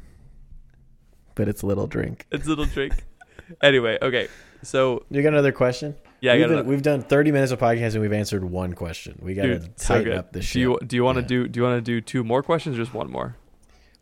[1.35, 2.25] But it's a little drink.
[2.31, 3.05] it's a little drink
[3.61, 4.27] anyway okay
[4.61, 5.95] so You got another question?
[6.21, 9.17] Yeah, we've, got been- we've done 30 minutes of podcast and we've answered one question.
[9.21, 10.17] We got to Dude, so tighten good.
[10.17, 10.61] up this do shit.
[10.61, 11.27] you do you want to Yeah.
[11.43, 13.37] do do you want to do two more questions or just one more?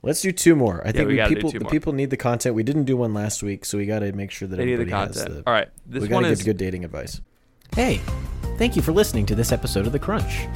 [0.01, 0.81] Let's do two more.
[0.83, 2.55] I think we we people the people need the content.
[2.55, 4.77] We didn't do one last week, so we got to make sure that They need
[4.77, 5.43] the everybody has content.
[5.45, 5.47] the.
[5.49, 7.21] All right, this we one got to is give good dating advice.
[7.75, 8.01] Hey,
[8.57, 10.47] thank you for listening to this episode of The Crunch.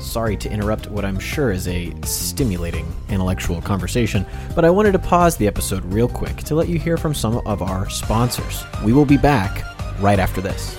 [0.00, 4.98] Sorry to interrupt what I'm sure is a stimulating intellectual conversation, but I wanted to
[4.98, 8.64] pause the episode real quick to let you hear from some of our sponsors.
[8.84, 9.64] We will be back
[10.00, 10.78] right after this.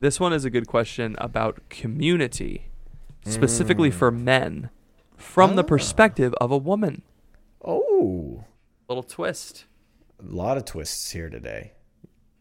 [0.00, 2.66] This one is a good question about community,
[3.24, 4.70] specifically for men,
[5.16, 7.02] from the perspective of a woman.
[7.64, 8.44] Oh,
[8.88, 9.64] Little twist.
[10.20, 11.72] a lot of twists here today.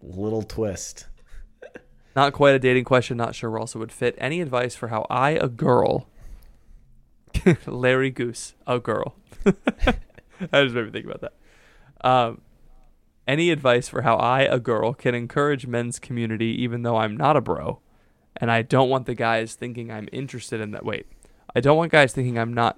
[0.01, 1.07] Little twist.
[2.15, 3.17] Not quite a dating question.
[3.17, 4.15] Not sure where else it would fit.
[4.19, 6.07] Any advice for how I, a girl,
[7.65, 9.15] Larry Goose, a girl.
[9.45, 11.33] I just made me think about that.
[12.07, 12.41] Um,
[13.27, 17.35] any advice for how I, a girl, can encourage men's community even though I'm not
[17.37, 17.79] a bro,
[18.37, 20.85] and I don't want the guys thinking I'm interested in that.
[20.85, 21.07] Wait,
[21.55, 22.77] I don't want guys thinking I'm not.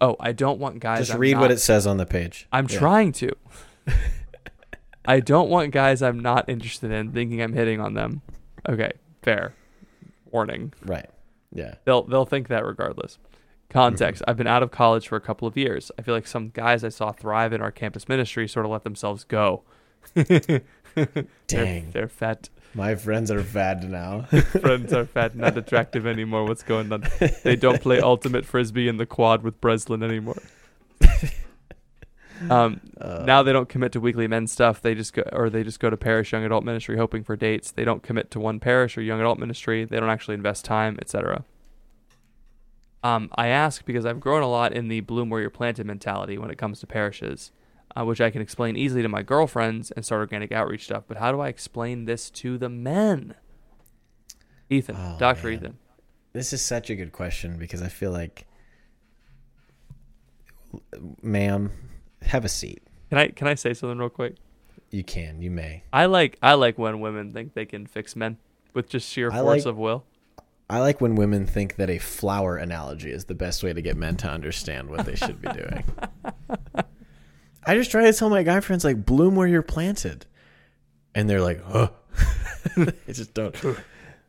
[0.00, 1.00] Oh, I don't want guys.
[1.00, 2.46] Just I'm read not- what it says on the page.
[2.52, 2.78] I'm Yeah.
[2.78, 3.30] trying to.
[5.04, 8.22] I don't want guys I'm not interested in thinking I'm hitting on them.
[8.68, 9.54] Okay, fair.
[10.30, 10.72] Warning.
[10.84, 11.08] Right.
[11.52, 11.74] Yeah.
[11.84, 13.18] They'll they'll think that regardless.
[13.68, 14.22] Context.
[14.28, 15.90] I've been out of college for a couple of years.
[15.98, 18.84] I feel like some guys I saw thrive in our campus ministry sort of let
[18.84, 19.62] themselves go.
[20.14, 20.62] They're-
[21.46, 21.90] Dang.
[21.90, 22.48] They're, fat.
[22.74, 24.22] My friends are fat now.
[24.60, 26.44] Friends are fat, not attractive anymore.
[26.44, 27.04] What's going on?
[27.42, 30.40] They don't play ultimate frisbee in the quad with Breslin anymore.
[32.50, 34.82] Um, now they don't commit to weekly men's stuff.
[34.82, 37.70] They just go, or they just go to parish young adult ministry hoping for dates.
[37.72, 39.84] They don't commit to one parish or young adult ministry.
[39.84, 41.44] They don't actually invest time, etc.
[43.06, 46.38] Um, I ask because I've grown a lot in the bloom where you're planted mentality
[46.38, 47.52] when it comes to parishes,
[47.94, 51.04] uh, which I can explain easily to my girlfriends and start organic outreach stuff.
[51.06, 53.34] But how do I explain this to the men?
[54.68, 55.54] Ethan, Oh, Doctor man.
[55.54, 55.78] Ethan.
[56.32, 58.46] This is such a good question because I feel like,
[61.22, 61.70] ma'am,
[62.22, 62.82] have a seat.
[63.10, 64.34] Can I can I say something real quick?
[64.90, 65.40] You can.
[65.40, 65.84] You may.
[65.92, 68.38] I like I like when women think they can fix men
[68.74, 70.04] with just sheer I force like- of will.
[70.68, 73.96] I like when women think that a flower analogy is the best way to get
[73.96, 75.84] men to understand what they should be doing.
[77.64, 80.26] I just try to tell my guy friends like bloom where you're planted,
[81.14, 81.90] and they're like, huh.
[82.76, 83.54] they just don't.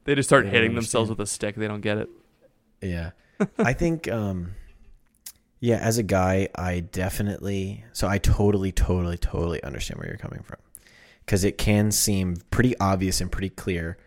[0.04, 1.56] They just start They hitting themselves with a stick.
[1.56, 2.10] They don't get it.
[2.82, 3.12] Yeah,
[3.58, 4.52] I think um,
[5.60, 10.44] Yeah, as a guy, I definitely so I totally, totally, totally understand where you're coming
[10.44, 10.60] from.
[11.26, 13.98] Cause it can seem pretty obvious and pretty clear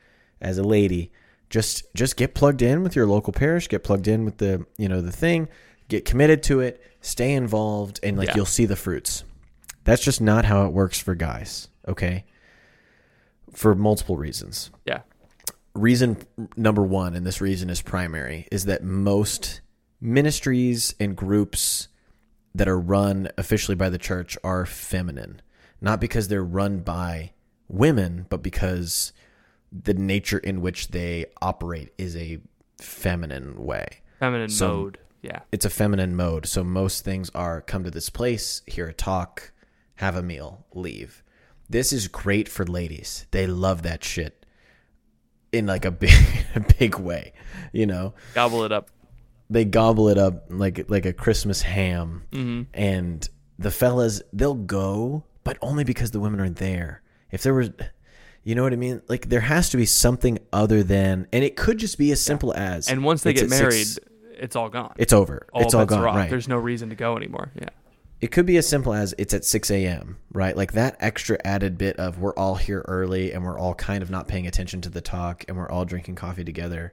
[0.40, 1.12] as a lady.
[1.50, 4.88] Just just get plugged in with your local parish, get plugged in with the you
[4.88, 5.48] know, the thing,
[5.88, 8.36] get committed to it, stay involved, and like Yeah.
[8.36, 9.24] you'll see the fruits.
[9.84, 12.24] That's just not how it works for guys, okay?
[13.52, 15.00] For multiple reasons Yeah.
[15.74, 16.18] reason
[16.56, 19.60] number one, and this reason is primary, is that most
[20.00, 21.88] ministries and groups
[22.54, 25.42] that are run officially by the church are feminine.
[25.80, 27.32] Not because they're run by
[27.68, 29.12] women, but because
[29.72, 32.38] the nature in which they operate is a
[32.80, 33.86] feminine way.
[34.18, 34.98] Feminine So- mode.
[35.22, 35.40] Yeah.
[35.52, 36.46] It's a feminine mode.
[36.46, 39.52] So most things are come to this place, hear a talk,
[39.96, 41.22] have a meal, leave.
[41.68, 43.26] This is great for ladies.
[43.30, 44.46] They love that shit
[45.52, 46.12] in like a big
[46.54, 47.34] a big way,
[47.72, 48.14] you know.
[48.34, 48.88] Gobble it up.
[49.50, 52.22] They gobble it up like like a Christmas ham.
[52.32, 52.62] Mm-hmm.
[52.72, 53.28] And
[53.58, 57.02] the fellas, they'll go, but only because the women are there.
[57.30, 57.70] If there was
[58.44, 59.02] you know what I mean?
[59.08, 62.54] Like there has to be something other than and it could just be as simple
[62.54, 63.98] as And once they get married, six-
[64.38, 64.94] it's all gone.
[64.96, 65.46] it's over.
[65.52, 66.02] all it's all gone.
[66.02, 66.30] Right.
[66.30, 67.52] There's no reason to go anymore.
[67.54, 67.68] Yeah.
[68.22, 71.76] it could be as simple as it's at 6 a.m right like that extra added
[71.78, 74.88] bit of we're all here early and we're all kind of not paying attention to
[74.90, 76.92] the talk and we're all drinking coffee together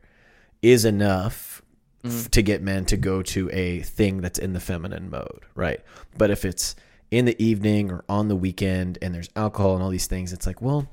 [0.61, 1.61] is enough
[2.05, 2.31] f- mm.
[2.31, 5.81] to get men to go to a thing that's in the feminine mode right
[6.17, 6.75] but if it's
[7.11, 10.45] in the evening or on the weekend and there's alcohol and all these things it's
[10.47, 10.87] like well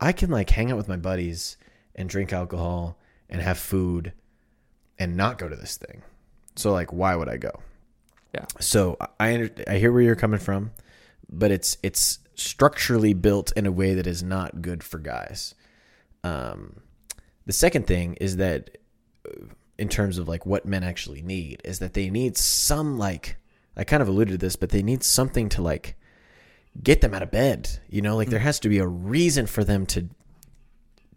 [0.00, 1.56] i can like hang out with my buddies
[1.94, 4.12] and drink alcohol and have food
[4.98, 6.02] and not go to this thing
[6.54, 7.52] so like why would i go
[8.34, 8.44] Yeah.
[8.60, 10.70] so I under- I hear where you're coming from,
[11.30, 15.54] but it's it's structurally built in a way that is not good for guys.
[16.22, 16.80] Um,
[17.46, 18.76] the second thing is that,
[19.26, 19.46] uh,
[19.78, 23.36] in terms of like what men actually need, is that they need some like
[23.76, 25.96] I kind of alluded to this, but they need something to like
[26.82, 27.68] get them out of bed.
[27.88, 30.08] You know, like there has to be a reason for them to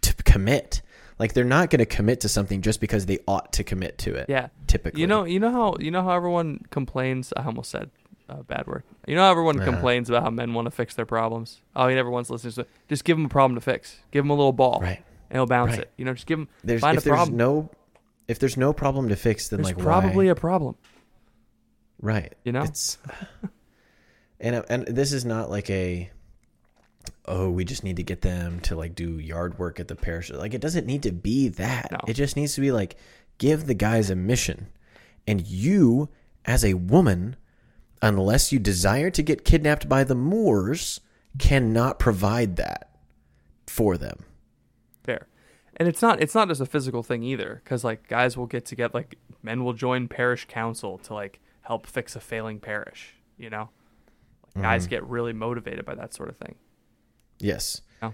[0.01, 0.81] to commit.
[1.17, 4.15] Like they're not going to commit to something just because they ought to commit to
[4.15, 4.27] it.
[4.29, 4.47] Yeah.
[4.67, 5.01] typically.
[5.01, 7.33] You know, you know how you know how everyone complains.
[7.35, 7.89] I almost said
[8.29, 8.83] a bad word.
[9.07, 9.69] You know how everyone Uh-huh.
[9.71, 11.59] complains about how men want to fix their problems.
[11.75, 12.55] Oh, he never once listeners.
[12.55, 13.97] to Just give him a problem to fix.
[14.11, 15.03] Give him a little ball, Right.
[15.29, 15.79] and he'll bounce Right.
[15.81, 15.91] it.
[15.97, 17.37] You know, just give him there's find if a there's problem.
[17.37, 17.69] no
[18.29, 20.31] if there's no problem to fix, then There's like probably why?
[20.31, 20.75] a problem.
[22.01, 22.33] right.
[22.45, 22.61] you know?
[22.61, 22.97] it's
[24.39, 26.09] and uh, and this is not like a
[27.25, 30.29] oh we just need to get them to like do yard work at the parish.
[30.29, 31.91] Like it doesn't need to be that.
[31.91, 31.99] No.
[32.07, 32.95] It just needs to be like
[33.37, 34.67] give the guys a mission,
[35.27, 36.09] and you
[36.45, 37.35] as a woman,
[38.01, 41.01] unless you desire to get kidnapped by the Moors,
[41.37, 42.89] cannot provide that
[43.67, 44.25] for them.
[45.03, 45.27] Fair.
[45.77, 48.65] And it's not it's not just a physical thing either, because like guys will get
[48.65, 53.15] together, like men will join parish council to like help fix a failing parish.
[53.37, 53.69] You know,
[54.55, 54.89] like, guys Mm-hmm.
[54.89, 56.55] get really motivated by that sort of thing.
[57.39, 57.81] Yes.
[58.01, 58.13] No.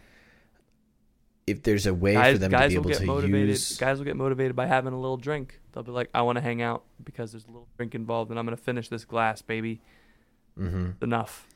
[1.47, 3.49] If there's a way guys for them to be able to motivated.
[3.49, 5.59] use Guys will get motivated by having a little drink.
[5.71, 8.39] They'll be like, I want to hang out because there's a little drink involved, and
[8.39, 9.81] I'm gonna finish this glass, baby.
[10.57, 11.47] hmm Enough.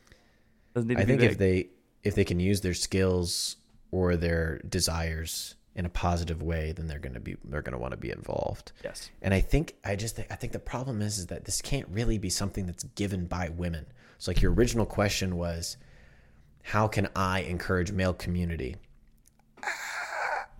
[0.76, 1.32] Doesn't need to I think big.
[1.32, 1.70] if they
[2.04, 3.58] if they can use their skills
[3.92, 7.98] or their desires in a positive way, then they're gonna be they're gonna want to
[7.98, 8.72] be involved.
[8.84, 11.62] yes, And I think I just think, I think the problem is is that this
[11.64, 13.88] can't really be something that's given by women.
[14.20, 15.78] So like your original question was,
[16.62, 18.76] how can I encourage male community?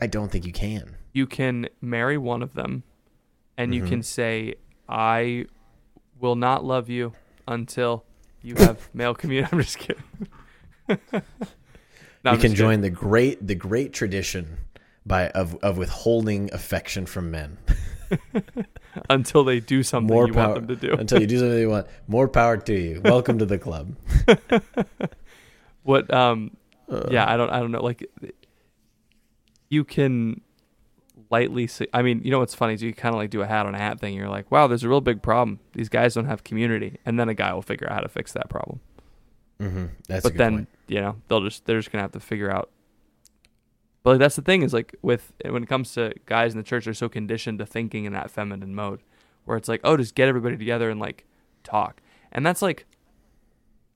[0.02, 0.96] I don't think you can.
[1.14, 2.84] you can marry one of them,
[3.58, 3.84] and Mm-hmm.
[3.84, 4.56] you can say,
[4.88, 5.46] I
[6.20, 7.12] will not love you
[7.48, 8.06] until
[8.42, 9.50] you have male community.
[9.54, 10.04] I'm just kidding.
[12.22, 14.58] No, you can join the great the great tradition
[15.06, 17.58] by of of withholding affection from men.
[19.10, 20.94] until they do something More you power want them to do.
[20.94, 21.88] until you do something you want.
[22.08, 23.02] More power to you.
[23.04, 23.96] Welcome to the club.
[25.84, 26.56] what um
[26.90, 27.08] Uh.
[27.12, 28.04] yeah i don't i don't know like
[29.70, 30.42] you can
[31.32, 33.46] lightly say i mean you know what's funny is you kind of like do a
[33.46, 36.14] hat on a hat thing you're like wow there's a real big problem these guys
[36.16, 38.80] don't have community and then a guy will figure out how to fix that problem
[39.60, 40.70] hmm That's but then point.
[40.88, 42.70] you know they'll just they're just gonna have to figure out
[44.10, 46.64] but like, that's the thing is like with when it comes to guys in the
[46.64, 49.04] church they're so conditioned to thinking in that feminine mode
[49.46, 51.28] where it's like oh just get everybody together and like
[51.64, 52.02] talk.
[52.32, 52.88] And that's like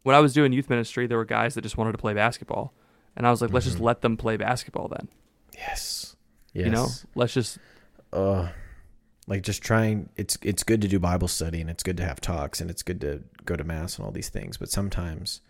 [0.04, 2.76] when i was doing youth ministry there were guys that just wanted to play basketball.
[3.16, 5.08] And i was like let's just let them play basketball then.
[5.56, 6.16] Yes.
[6.54, 6.66] Yes.
[6.66, 6.88] you know?
[7.16, 7.58] Let's just
[8.12, 8.50] uh,
[9.26, 12.22] like just trying it's it's good to do bible study and it's good to have
[12.22, 15.42] talks and it's good to go to mass and all these things but sometimes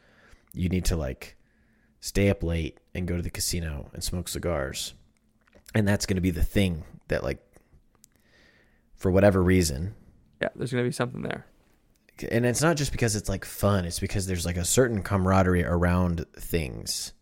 [0.53, 1.35] you need to like
[2.03, 4.93] stay up late and go to the casino and smoke cigars.
[5.73, 7.39] And that's going to be the thing that like
[8.97, 9.95] for whatever reason
[10.41, 11.45] yeah there's gonna be something there.
[12.29, 15.63] And it's not just because it's like fun it's because there's like a certain camaraderie
[15.63, 17.13] around things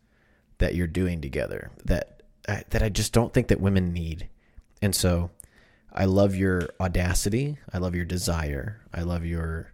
[0.57, 4.29] that you're doing together that I, that I just don't think that women need.
[4.81, 5.29] And so
[5.93, 9.73] I love your audacity I love your desire I love your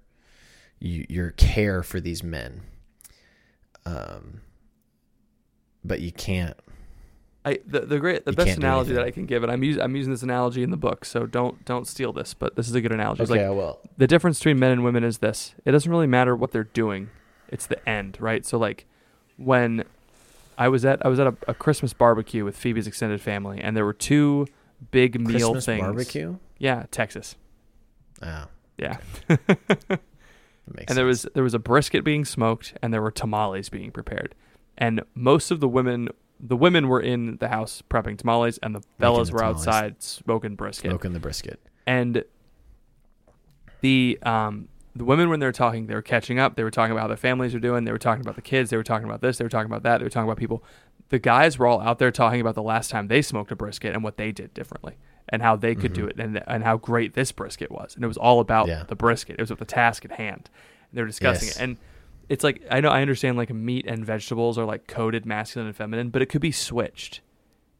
[0.80, 2.62] your care for these men.
[3.86, 4.42] Um
[5.88, 6.58] but you can't
[7.48, 9.06] I the, the great the You best analogy that.
[9.06, 9.50] I can give it.
[9.50, 12.34] I'm using I'm using this analogy in the book, so don't don't steal this.
[12.34, 13.24] But this is a good analogy.
[13.24, 16.08] It's okay like well the difference between men and women is this: it doesn't really
[16.08, 17.10] matter what they're doing;
[17.48, 18.46] it's the end, right?
[18.46, 18.86] So like
[19.38, 19.86] when
[20.58, 23.78] I was at I was at a, a Christmas barbecue with Phoebe's extended family, and
[23.78, 24.48] there were two
[24.92, 25.82] big meal Christmas things.
[25.82, 27.38] barbecue Yeah, Texas.
[28.24, 28.98] oh Yeah,
[29.30, 33.92] makes and there was there was a brisket being smoked, and there were tamales being
[33.92, 34.36] prepared,
[34.78, 36.10] and most of the women.
[36.40, 39.68] The women were in the house prepping tamales, and the fellas were tamales.
[39.68, 40.92] outside smoking brisket.
[40.92, 42.24] smoking the brisket and
[43.82, 46.92] the um the women when they were talking they were catching up they were talking
[46.92, 49.08] about how their families are doing they were talking about the kids they were talking
[49.08, 50.64] about this they were talking about that they were talking about people
[51.10, 53.94] the guys were all out there talking about the last time they smoked a brisket
[53.94, 54.98] and what they did differently
[55.30, 58.08] and how they could do it and and how great this brisket was and it
[58.08, 58.80] was all about Mm-hmm.
[58.80, 58.84] Yeah.
[58.88, 60.50] the brisket it was about the task at hand
[60.90, 61.58] and they were discussing Yes.
[61.58, 61.78] it and
[62.30, 65.76] it's like I know I understand like meat and vegetables are like coded masculine and
[65.76, 67.22] feminine but it could be switched.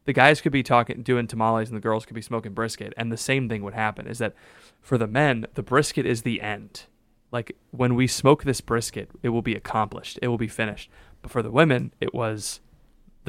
[0.04, 3.12] The guys could be talking doing tamales and the girls could be smoking brisket and
[3.12, 4.34] the same thing would happen is that
[4.80, 6.84] for the men the brisket is the end.
[7.30, 10.18] Like when we smoke this brisket it will be accomplished.
[10.22, 10.90] It will be finished.
[11.20, 12.60] But for the women it was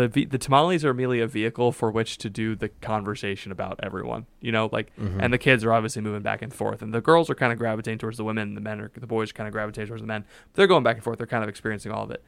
[0.08, 4.26] the the tamales are merely a vehicle for which to do the conversation about everyone
[4.39, 5.20] you know like mm-hmm.
[5.20, 7.60] and the kids are obviously moving back and forth and the girls are kind of
[7.60, 10.02] gravitating towards the women and the men are the boys are kind of gravitating towards
[10.02, 12.24] the men they're going back and forth they're kind of experiencing all of it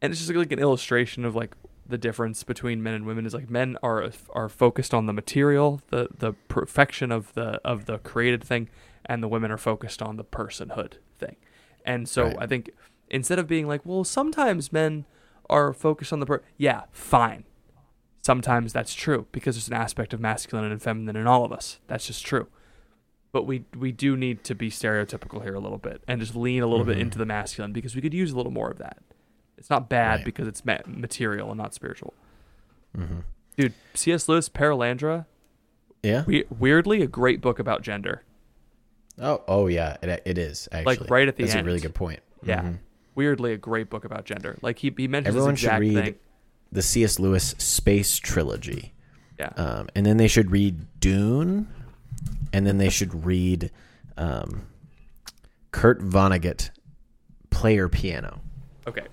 [0.00, 1.54] and it's just like an illustration of like
[1.88, 5.12] the difference between men and women is like men are uh, are focused on the
[5.12, 8.68] material, the the perfection of the of the created thing,
[9.04, 11.36] and the women are focused on the personhood thing.
[11.84, 12.36] And so Right.
[12.40, 12.70] I think
[13.08, 15.04] instead of being like, well, sometimes men
[15.48, 17.44] are focused on the per yeah, fine.
[18.22, 21.78] Sometimes that's true because there's an aspect of masculine and feminine in all of us.
[21.86, 22.48] That's just true.
[23.32, 26.62] But we we do need to be stereotypical here a little bit and just lean
[26.62, 28.98] a little bit into the masculine because we could use a little more of that.
[29.58, 30.24] It's not bad Right.
[30.24, 32.14] because it's ma- material and not spiritual.
[32.96, 33.20] Mm-hmm.
[33.56, 34.28] Dude, C.S.
[34.28, 35.26] Lewis, Perelandra,
[36.02, 38.22] yeah we- weirdly a great book about gender.
[39.20, 40.96] Oh, oh yeah, it, it is actually.
[40.96, 41.66] Like, right at the That's end.
[41.66, 42.20] a really good point.
[42.42, 42.78] Yeah, Mhm.
[43.16, 44.56] Weirdly a great book about gender.
[44.62, 46.14] Like he he mentions Everyone should read thing.
[46.70, 47.18] the C.S.
[47.18, 48.92] Lewis space trilogy,
[49.38, 51.66] Yeah, um, and then they should read Dune,
[52.52, 53.70] and then they should read
[54.18, 54.66] um,
[55.72, 56.70] Kurt Vonnegut,
[57.50, 58.40] Player Piano,
[58.86, 59.06] okay,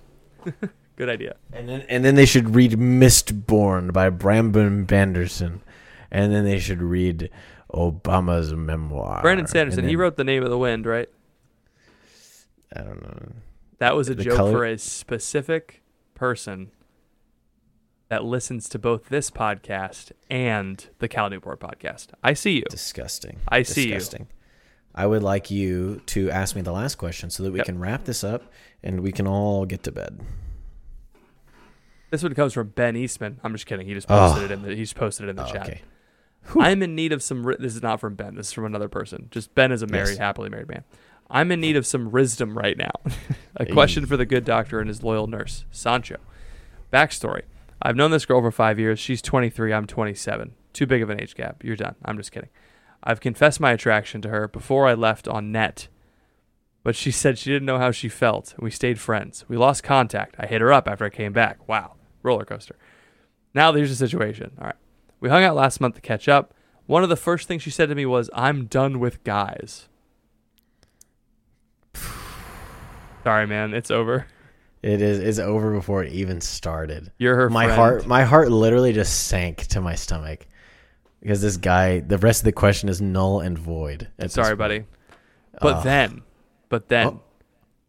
[0.96, 1.36] good idea.
[1.52, 5.62] and then and then they should read Mistborn by Brandon Sanderson,
[6.10, 7.30] and then they should read
[7.72, 9.22] Obama's memoir.
[9.22, 11.08] Brandon and Sanderson, he wrote The Name of the Wind, right?
[12.76, 13.32] I don't know.
[13.78, 15.82] That was a The joke color- for a specific
[16.14, 16.70] person
[18.08, 22.08] that listens to both this podcast and the Cal Newport podcast.
[22.22, 22.64] I see you.
[22.70, 23.40] Disgusting.
[23.48, 23.94] I see you.
[23.94, 24.28] Disgusting.
[24.94, 27.66] I would like you to ask me the last question so that we Yep.
[27.66, 28.44] can wrap this up
[28.82, 30.20] and we can all get to bed.
[32.10, 33.40] This one comes from Ben Eastman.
[33.42, 33.86] I'm just kidding.
[33.88, 34.14] He just Oh.
[34.16, 34.44] posted ah.
[34.44, 35.62] it in the he's posted it in the Oh, chat.
[35.68, 35.82] okay.
[36.60, 37.44] I'm in need of some.
[37.46, 38.34] ri- This is not from Ben.
[38.36, 39.28] This is from another person.
[39.30, 40.18] Just Ben is a married, Yes.
[40.18, 40.84] happily married man.
[41.34, 42.92] I'm in need of some wisdom right now.
[43.56, 46.18] a question for the good doctor and his loyal nurse, Sancho.
[46.92, 47.42] Backstory:
[47.82, 49.00] I've known this girl for five years.
[49.00, 49.72] She's 23.
[49.72, 50.54] I'm 27.
[50.72, 51.64] Too big of an age gap.
[51.64, 51.96] You're done.
[52.04, 52.50] I'm just kidding.
[53.02, 55.88] I've confessed my attraction to her before I left on net,
[56.84, 58.54] but she said she didn't know how she felt.
[58.60, 59.44] We stayed friends.
[59.48, 60.36] We lost contact.
[60.38, 61.68] I hit her up after I came back.
[61.68, 62.76] Wow, roller coaster.
[63.52, 64.52] Now there's the situation.
[64.60, 64.76] All right.
[65.18, 66.54] We hung out last month to catch up.
[66.86, 69.88] One of the first things she said to me was, I'm done with guys.
[73.24, 73.74] Sorry, man.
[73.74, 74.26] It's over.
[74.82, 77.10] It is is over before it even started.
[77.18, 77.76] You're her my friend.
[77.78, 80.46] heart my heart literally just sank to my stomach.
[81.20, 84.08] Because this guy the rest of the question is null and void.
[84.28, 84.84] Sorry, buddy.
[85.60, 86.22] But then,
[86.68, 87.20] but then Oh.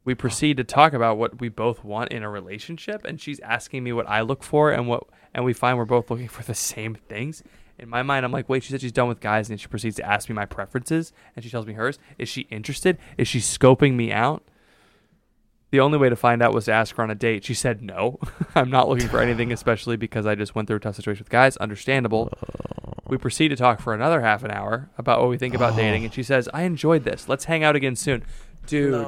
[0.06, 3.84] we proceed to talk about what we both want in a relationship, and she's asking
[3.84, 6.54] me what I look for, and what, and we find we're both looking for the
[6.54, 7.44] same things.
[7.78, 9.68] In my mind, I'm like, wait, she said she's done with guys, and then she
[9.68, 11.98] proceeds to ask me my preferences, and she tells me hers.
[12.18, 12.98] Is she interested?
[13.18, 14.44] Is she scoping me out?
[15.76, 17.44] The only way to find out was to ask her on a date.
[17.44, 18.18] She said no.
[18.56, 21.30] I'm not looking for anything, especially because I just went through a tough situation with
[21.30, 21.58] guys.
[21.58, 22.32] Understandable.
[23.10, 26.06] We proceed to talk for another half an hour about what we think about dating,
[26.06, 27.28] and she says, "I enjoyed this.
[27.28, 28.24] Let's hang out again soon."
[28.68, 29.06] Dude,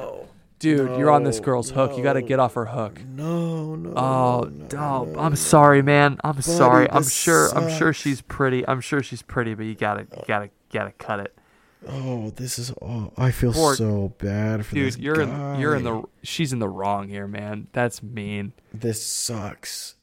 [0.58, 1.96] dude, you're on this girl's hook.
[1.96, 3.00] You got to get off her hook.
[3.02, 3.94] No, no.
[3.96, 5.08] Oh, no, dog.
[5.12, 5.20] no.
[5.20, 6.18] I'm sorry, man.
[6.22, 6.86] I'm sorry.
[6.90, 7.48] I'm this sure.
[7.56, 8.02] I'm sure sucks.
[8.02, 8.68] she's pretty.
[8.68, 11.37] I'm sure she's pretty, but you gotta, you gotta, gotta cut it.
[11.86, 12.72] Oh, this is.
[12.82, 16.52] Oh, I feel Poor- so bad for this Dude, you're in you're in the she's
[16.52, 17.68] in the wrong here, man.
[17.72, 18.52] That's mean.
[18.74, 19.94] This sucks.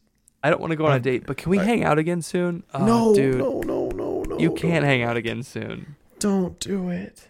[0.44, 2.64] I don't want to go on a date, but can we hang out again soon?
[2.72, 4.38] Oh, no, dude, no, no, no, no.
[4.38, 4.90] you can't no.
[4.90, 5.96] hang out again soon.
[6.20, 7.30] Don't do it.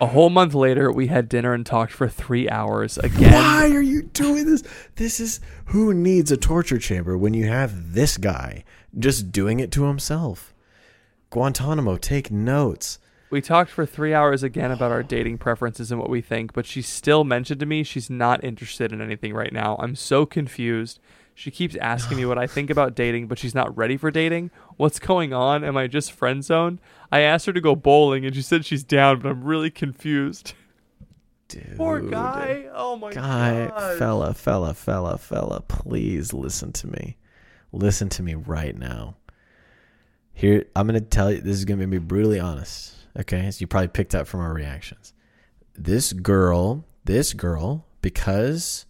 [0.00, 3.32] A whole month later, we had dinner and talked for three hours again.
[3.34, 4.64] Why are you doing this?
[4.96, 8.64] This is who needs a torture chamber when you have this guy
[8.98, 10.54] just doing it to himself.
[11.30, 12.98] Guantanamo, take notes.
[13.30, 16.66] We talked for three hours again about our dating preferences and what we think, but
[16.66, 19.76] she still mentioned to me she's not interested in anything right now.
[19.78, 20.98] I'm so confused.
[21.32, 24.50] She keeps asking me what I think about dating, but she's not ready for dating.
[24.76, 25.62] What's going on?
[25.62, 26.80] Am I just friend zoned?
[27.12, 30.54] I asked her to go bowling and she said she's down, but I'm really confused.
[31.46, 31.76] Dude.
[31.76, 32.66] Poor guy.
[32.74, 33.98] Oh my Guy, god.
[33.98, 37.16] fella, fella, fella, fella, please listen to me.
[37.72, 39.16] Listen to me right now.
[40.40, 42.94] Here, I'm going to tell you, this is going to be brutally honest.
[43.18, 43.44] Okay.
[43.44, 45.12] As you probably picked up from our reactions.
[45.76, 48.86] This girl, this girl, because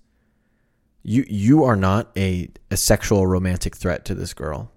[1.02, 4.70] you you are not a, a sexual romantic threat to this girl.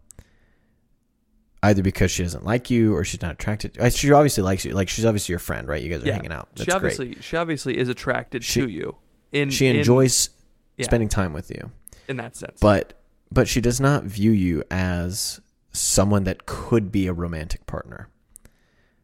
[1.61, 3.77] Either because she doesn't like you or she's not attracted.
[3.79, 4.73] uh, She obviously likes you.
[4.73, 5.81] Like she's obviously your friend, right?
[5.81, 6.13] You guys are Yeah.
[6.15, 6.49] hanging out.
[6.55, 7.23] That's she obviously great.
[7.23, 8.95] she obviously is attracted She- to you.
[9.31, 10.29] In She in- enjoys
[10.77, 11.71] yeah, spending time with you.
[12.07, 12.59] in that sense.
[12.59, 12.99] but
[13.31, 15.39] but she does not view you as
[15.73, 18.07] someone that could be a romantic partner.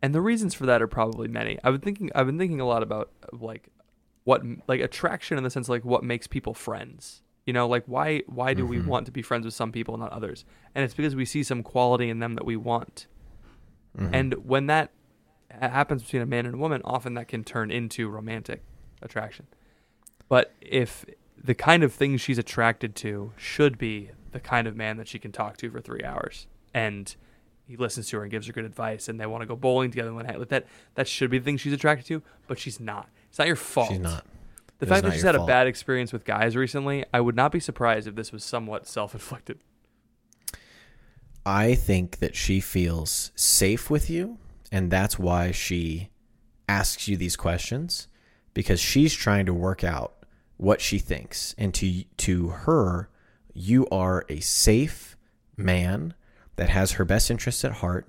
[0.01, 1.59] and the reasons for that are probably many.
[1.63, 3.69] I've been thinking I've been thinking a lot about like
[4.23, 7.21] what like attraction in the sense of, like what makes people friends.
[7.45, 8.87] You know, like why why do we mm-hmm.
[8.87, 10.45] want to be friends with some people and not others?
[10.75, 13.07] And it's because we see some quality in them that we want.
[13.97, 14.13] Mm-hmm.
[14.13, 14.91] And when that
[15.49, 18.61] happens between a man and a woman, often that can turn into romantic
[19.01, 19.47] attraction.
[20.27, 21.05] But if
[21.35, 25.17] the kind of things she's attracted to should be the kind of man that she
[25.17, 27.15] can talk to for three hours, and
[27.67, 29.91] he listens to her and gives her good advice, and they want to go bowling
[29.91, 30.65] together one night, like that,
[30.95, 32.23] that should be the thing she's attracted to.
[32.47, 33.09] But she's not.
[33.29, 33.89] It's not your fault.
[33.89, 34.25] She's not.
[34.79, 37.51] The It fact that she's had a bad experience with guys recently, I would not
[37.51, 39.59] be surprised if this was somewhat self-inflicted.
[41.45, 44.37] I think that she feels safe with you,
[44.71, 46.09] and that's why she
[46.67, 48.07] asks you these questions
[48.53, 50.13] because she's trying to work out
[50.57, 51.55] what she thinks.
[51.57, 53.09] And to to her,
[53.53, 55.17] you are a safe
[55.57, 56.13] man
[56.59, 58.05] that has her best interests at heart,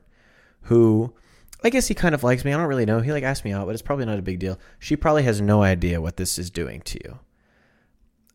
[0.62, 1.14] who
[1.62, 2.52] I guess he kind of likes me.
[2.52, 3.00] I don't really know.
[3.00, 4.58] He like asked me out, but it's probably not a big deal.
[4.78, 7.18] She probably has no idea what this is doing to you.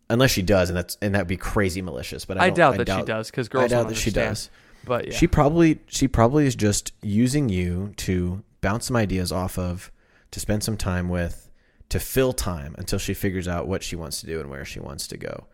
[0.10, 2.26] Unless she does, and that's and that'd be crazy malicious.
[2.26, 4.30] But I, I, doubt that she does because girls I doubt don't that she understand.
[4.30, 4.50] does.
[4.86, 5.14] But yeah.
[5.16, 9.92] She probably she probably is just using you to bounce some ideas off of,
[10.32, 11.50] to spend some time with,
[11.90, 14.80] to fill time until she figures out what she wants to do and where she
[14.80, 15.48] wants to go.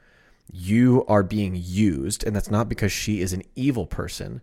[0.51, 4.41] You are being used, and that's not because she is an evil person.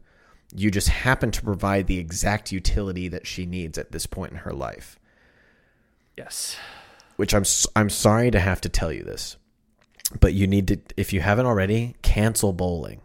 [0.55, 4.39] You just happen to provide the exact utility that she needs at this point in
[4.39, 4.99] her life.
[6.17, 6.57] yes.
[7.17, 7.45] Which I'm
[7.75, 9.37] I'm sorry to have to tell you this,
[10.21, 13.01] but you need to if you haven't already cancel bowling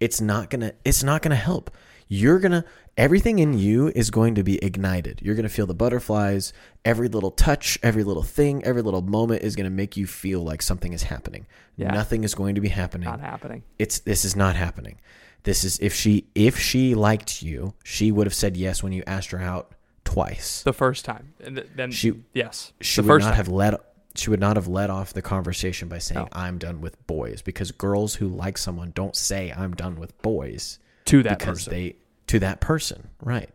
[0.00, 1.70] it's not gonna it's not gonna help
[2.08, 2.64] you're gonna
[2.96, 6.52] everything in you is going to be ignited you're gonna feel the butterflies
[6.84, 10.60] every little touch every little thing every little moment is gonna make you feel like
[10.60, 11.92] something is happening Yeah.
[11.92, 13.62] nothing is going to be happening Not happening.
[13.78, 14.98] it's this is not happening
[15.44, 19.02] this is if she if she liked you she would have said yes when you
[19.06, 19.72] asked her out
[20.04, 23.34] twice The first time, and th- then She- yes, she the would not time.
[23.36, 23.80] have let
[24.14, 26.28] she would not have let off the conversation by saying No.
[26.32, 30.78] I'm done with boys because girls who like someone don't say I'm done with boys
[31.06, 31.72] to that because person.
[31.72, 33.50] they to that person, right?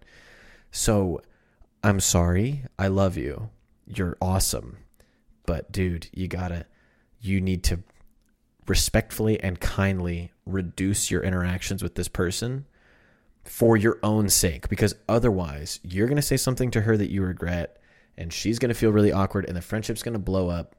[0.72, 1.22] So
[1.84, 3.50] I'm sorry, I love you.
[3.86, 4.78] You're awesome.
[5.46, 6.66] But dude, you got to
[7.22, 7.80] you need to
[8.68, 12.66] respectfully and kindly reduce your interactions with this person
[13.44, 17.22] for your own sake because otherwise you're going to say something to her that you
[17.22, 17.82] regret
[18.18, 20.76] and she's going to feel really awkward and the friendship's going to blow up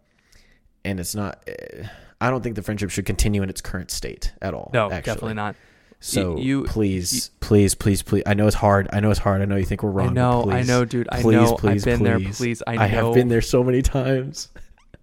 [0.84, 1.86] and it's not eh,
[2.20, 4.70] I don't think the friendship should continue in its current state at all.
[4.74, 5.12] no, actually.
[5.14, 5.56] definitely not.
[6.00, 8.22] So you- please, please, please, please.
[8.26, 8.88] I know it's hard.
[8.92, 9.40] I know it's hard.
[9.40, 10.10] I know you think we're wrong.
[10.10, 11.08] I know, I know, dude.
[11.10, 11.56] I please, know.
[11.56, 12.18] Please, I've been there.
[12.18, 12.36] please.
[12.36, 14.48] Please, I, I have been there so many times.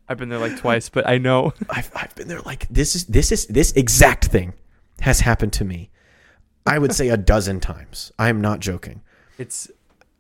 [0.07, 1.53] I've been there like twice, but I know.
[1.69, 2.41] I've I've been there.
[2.41, 4.53] Like this is this is this exact thing
[5.01, 5.89] has happened to me.
[6.65, 8.11] I would say a dozen times.
[8.19, 9.01] I am not joking.
[9.37, 9.69] It's.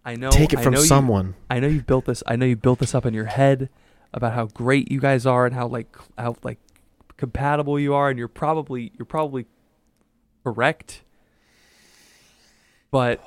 [0.03, 0.29] I know.
[0.29, 1.35] Take it I from you- someone.
[1.49, 2.21] I know you've built this.
[2.27, 3.69] I know you built this up in your head
[4.13, 6.59] about how great you guys are and how like how like
[7.17, 9.45] compatible you are, and you're probably you're probably
[10.43, 11.01] correct.
[12.91, 13.23] But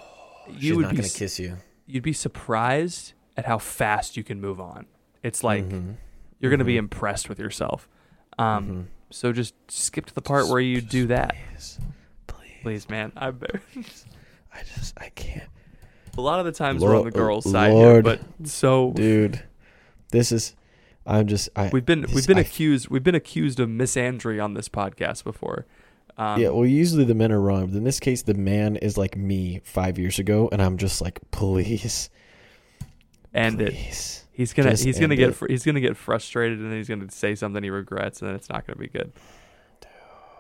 [0.49, 1.59] you She's would not be gonna kiss you.
[1.87, 4.87] you'd be surprised at how fast you can move on.
[5.23, 5.97] It's like Mhm.
[6.41, 6.79] You're gonna be Mhm.
[6.81, 7.89] impressed with yourself.
[8.39, 8.85] Um, Mhm.
[9.11, 11.79] so just skip to the part where you do that, Please,
[12.27, 12.53] please.
[12.63, 13.13] please, man.
[13.17, 13.29] I.
[14.53, 15.49] I just I can't.
[16.17, 18.07] A lot of the times we're on the Lord- girls' side Lord.
[18.07, 19.43] here, but so dude.
[20.11, 20.55] This is.
[21.07, 21.49] I'm just.
[21.57, 21.71] I.
[21.73, 25.23] we've been this- we've been I- accused we've been accused of misandry on this podcast
[25.25, 25.67] before.
[26.17, 28.99] Um, yeah, well, usually the men are wrong, but in this case, the man is
[28.99, 32.11] like me five years ago, and I'm just like, please,
[33.33, 34.25] and it please.
[34.39, 37.11] He's gonna Just he's gonna get fr- he's gonna get frustrated and then he's gonna
[37.11, 39.13] say something he regrets and then it's not gonna be good.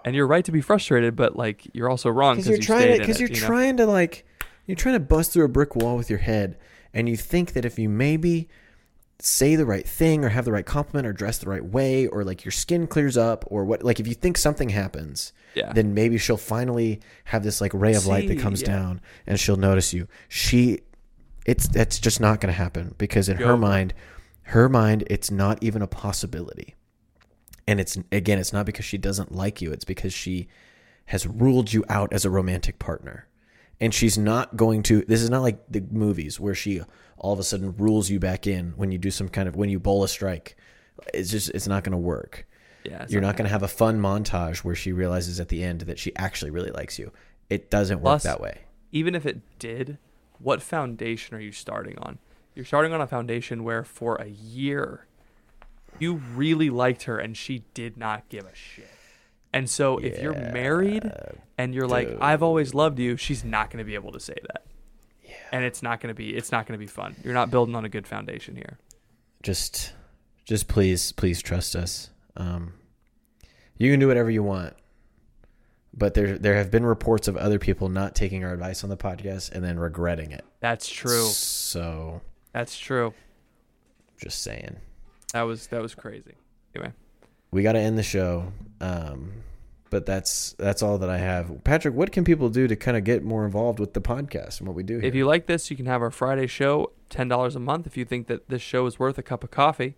[0.04, 2.92] And you're right to be frustrated, but like you're also wrong because you're you trying
[2.92, 3.46] to because you're you know?
[3.46, 4.24] trying to like
[4.66, 6.56] you're trying to bust through a brick wall with your head
[6.94, 8.48] and you think that if you maybe
[9.20, 12.22] say the right thing or have the right compliment or dress the right way or
[12.22, 15.72] like your skin clears up or what like if you think something happens Yeah.
[15.72, 18.68] then maybe she'll finally have this like ray of light that comes yeah.
[18.68, 20.82] down and she'll notice you she
[21.48, 23.94] it's that's just not going to happen because in her mind
[24.42, 26.74] her mind it's not even a possibility.
[27.66, 30.48] And it's again it's not because she doesn't like you it's because she
[31.06, 33.26] has ruled you out as a romantic partner.
[33.80, 36.82] And she's not going to this is not like the movies where she
[37.16, 39.70] all of a sudden rules you back in when you do some kind of when
[39.70, 40.54] you bowl a strike.
[41.14, 42.46] It's just it's not going to work.
[42.84, 45.80] Yeah, you're not going to have a fun montage where she realizes at the end
[45.82, 47.10] that she actually really likes you.
[47.48, 48.58] It doesn't work Plus- that way.
[48.92, 49.98] even if it did,
[50.38, 52.18] what foundation are you starting on?
[52.54, 55.06] You're starting on a foundation where for a year
[55.98, 58.88] you really liked her and she did not give a shit.
[59.52, 61.10] And so if you're married
[61.56, 64.36] and you're like, I've always loved you, she's not going to be able to say
[64.42, 64.64] that.
[65.24, 65.34] Yeah.
[65.52, 67.16] And it's not going to be it's not going to be fun.
[67.24, 68.78] You're not building on a good foundation here.
[69.42, 69.92] just
[70.44, 72.72] just please please trust us um
[73.76, 74.74] you can do whatever you want
[75.94, 78.96] but there there have been reports of other people not taking our advice on the
[78.96, 81.24] podcast and then regretting it That's true.
[81.26, 82.20] so
[82.52, 83.14] That's true.
[84.20, 84.76] just saying
[85.32, 86.34] That was that was crazy.
[86.74, 86.92] Anyway,
[87.50, 89.32] we got to end the show um
[89.90, 93.04] but that's that's all that i have patrick what can people do to kind of
[93.04, 95.08] get more involved with the podcast and what we do here?
[95.08, 97.86] if you like this, you can have our Friday show, ten dollars a month.
[97.86, 99.96] If you think that this show is worth a cup of coffee,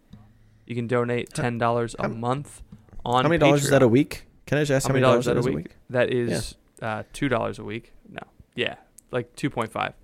[0.64, 2.62] you can donate ten dollars a month
[3.04, 5.20] on how many dollars is that a week can i just ask How many dollars
[5.20, 5.76] is that is a week?
[5.90, 7.92] That is uh, two dollars a week.
[8.08, 8.18] No,
[8.56, 8.74] yeah,
[9.12, 9.94] like two point five.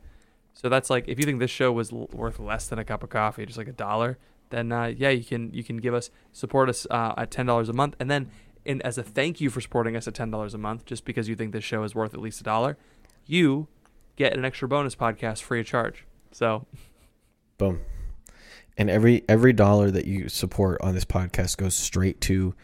[0.54, 3.02] So that's like if you think this show was l- worth less than a cup
[3.02, 4.18] of coffee, just like a dollar,
[4.50, 7.68] then uh, yeah, you can you can give us support us uh, at ten dollars
[7.68, 8.30] a month, and then
[8.64, 11.28] in as a thank you for supporting us at ten dollars a month, just because
[11.28, 12.76] you think this show is worth at least a dollar,
[13.26, 13.66] you
[14.14, 16.06] get an extra bonus podcast free of charge.
[16.30, 16.66] So
[17.58, 17.80] Boom.
[18.76, 22.54] And every every dollar that you support on this podcast goes straight to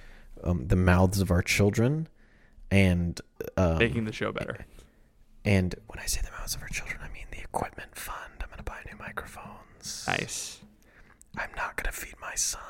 [0.45, 2.09] um, the mouths of our children,
[2.70, 3.20] and
[3.57, 4.66] um, making the show better.
[5.45, 8.34] and when I say the mouths of our children, I mean the equipment fund.
[8.43, 10.05] I'm gonna buy new microphones.
[10.07, 10.61] Nice.
[11.36, 12.61] I'm not gonna feed my son.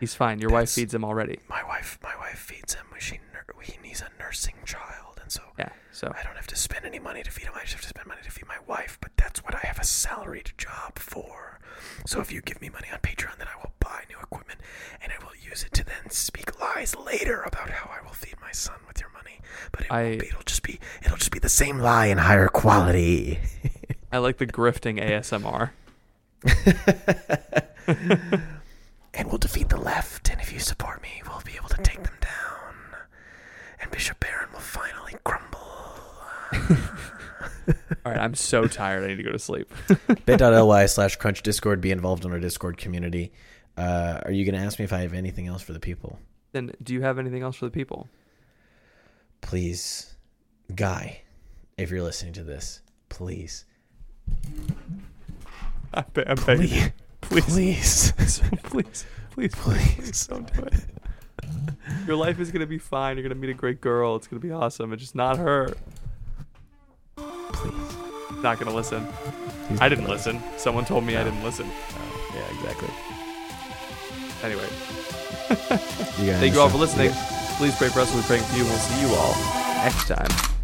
[0.00, 0.38] He's fine.
[0.38, 1.40] Your wife feeds him already.
[1.48, 2.86] My wife, my wife feeds him.
[2.98, 3.20] She
[3.62, 5.68] he needs a nursing child, and so Yeah.
[5.92, 7.52] So I don't have to spend any money to feed him.
[7.54, 8.96] I just have to spend money to feed my wife.
[9.02, 11.58] But that's what I have a salaried job for.
[12.06, 14.60] So if you give me money on Patreon, then I will buy new equipment
[15.02, 16.08] and I will use it to then
[16.84, 19.40] speak lies later about how I will feed my son with your money.
[19.72, 20.26] But it I- won't be.
[20.28, 20.80] It'll just be.
[21.04, 23.38] It'll just be the same lie in higher quality.
[24.12, 25.70] I like the grifting ASMR.
[29.14, 30.30] and we'll defeat the left.
[30.30, 32.74] And if you support me, we'll be able to take them down.
[33.80, 35.58] And Bishop Barron will finally crumble.
[38.04, 39.04] All right, I'm so tired.
[39.04, 39.70] I need to go to sleep.
[40.26, 43.32] bit.ly slash crunch discord be involved in our discord community
[43.76, 46.18] uh, are you going to ask me if i have anything else for the people
[46.52, 48.08] then, do you have anything else for the people?
[49.42, 50.16] please
[50.74, 51.22] guy
[51.78, 53.64] if you're listening to this please
[55.94, 56.92] I be- I'm begging you.
[57.22, 59.54] Please, please please, please, please,
[59.96, 60.74] please don't do it.
[62.06, 63.16] Your life is gonna be fine.
[63.16, 64.14] You're gonna meet a great girl.
[64.16, 64.92] It's gonna be awesome.
[64.92, 65.74] It's just not her.
[67.16, 67.72] please
[68.42, 69.06] Not gonna listen.
[69.68, 70.40] He's I didn't gonna listen.
[70.58, 71.66] Someone told me I didn't listen.
[71.68, 72.88] Oh, yeah exactly
[74.44, 75.09] Anyway, you guys
[76.40, 77.10] thank you all for listening.
[77.56, 78.14] Please pray for us.
[78.14, 78.62] We're praying for you.
[78.62, 79.34] and We'll see you all
[79.84, 80.59] next time.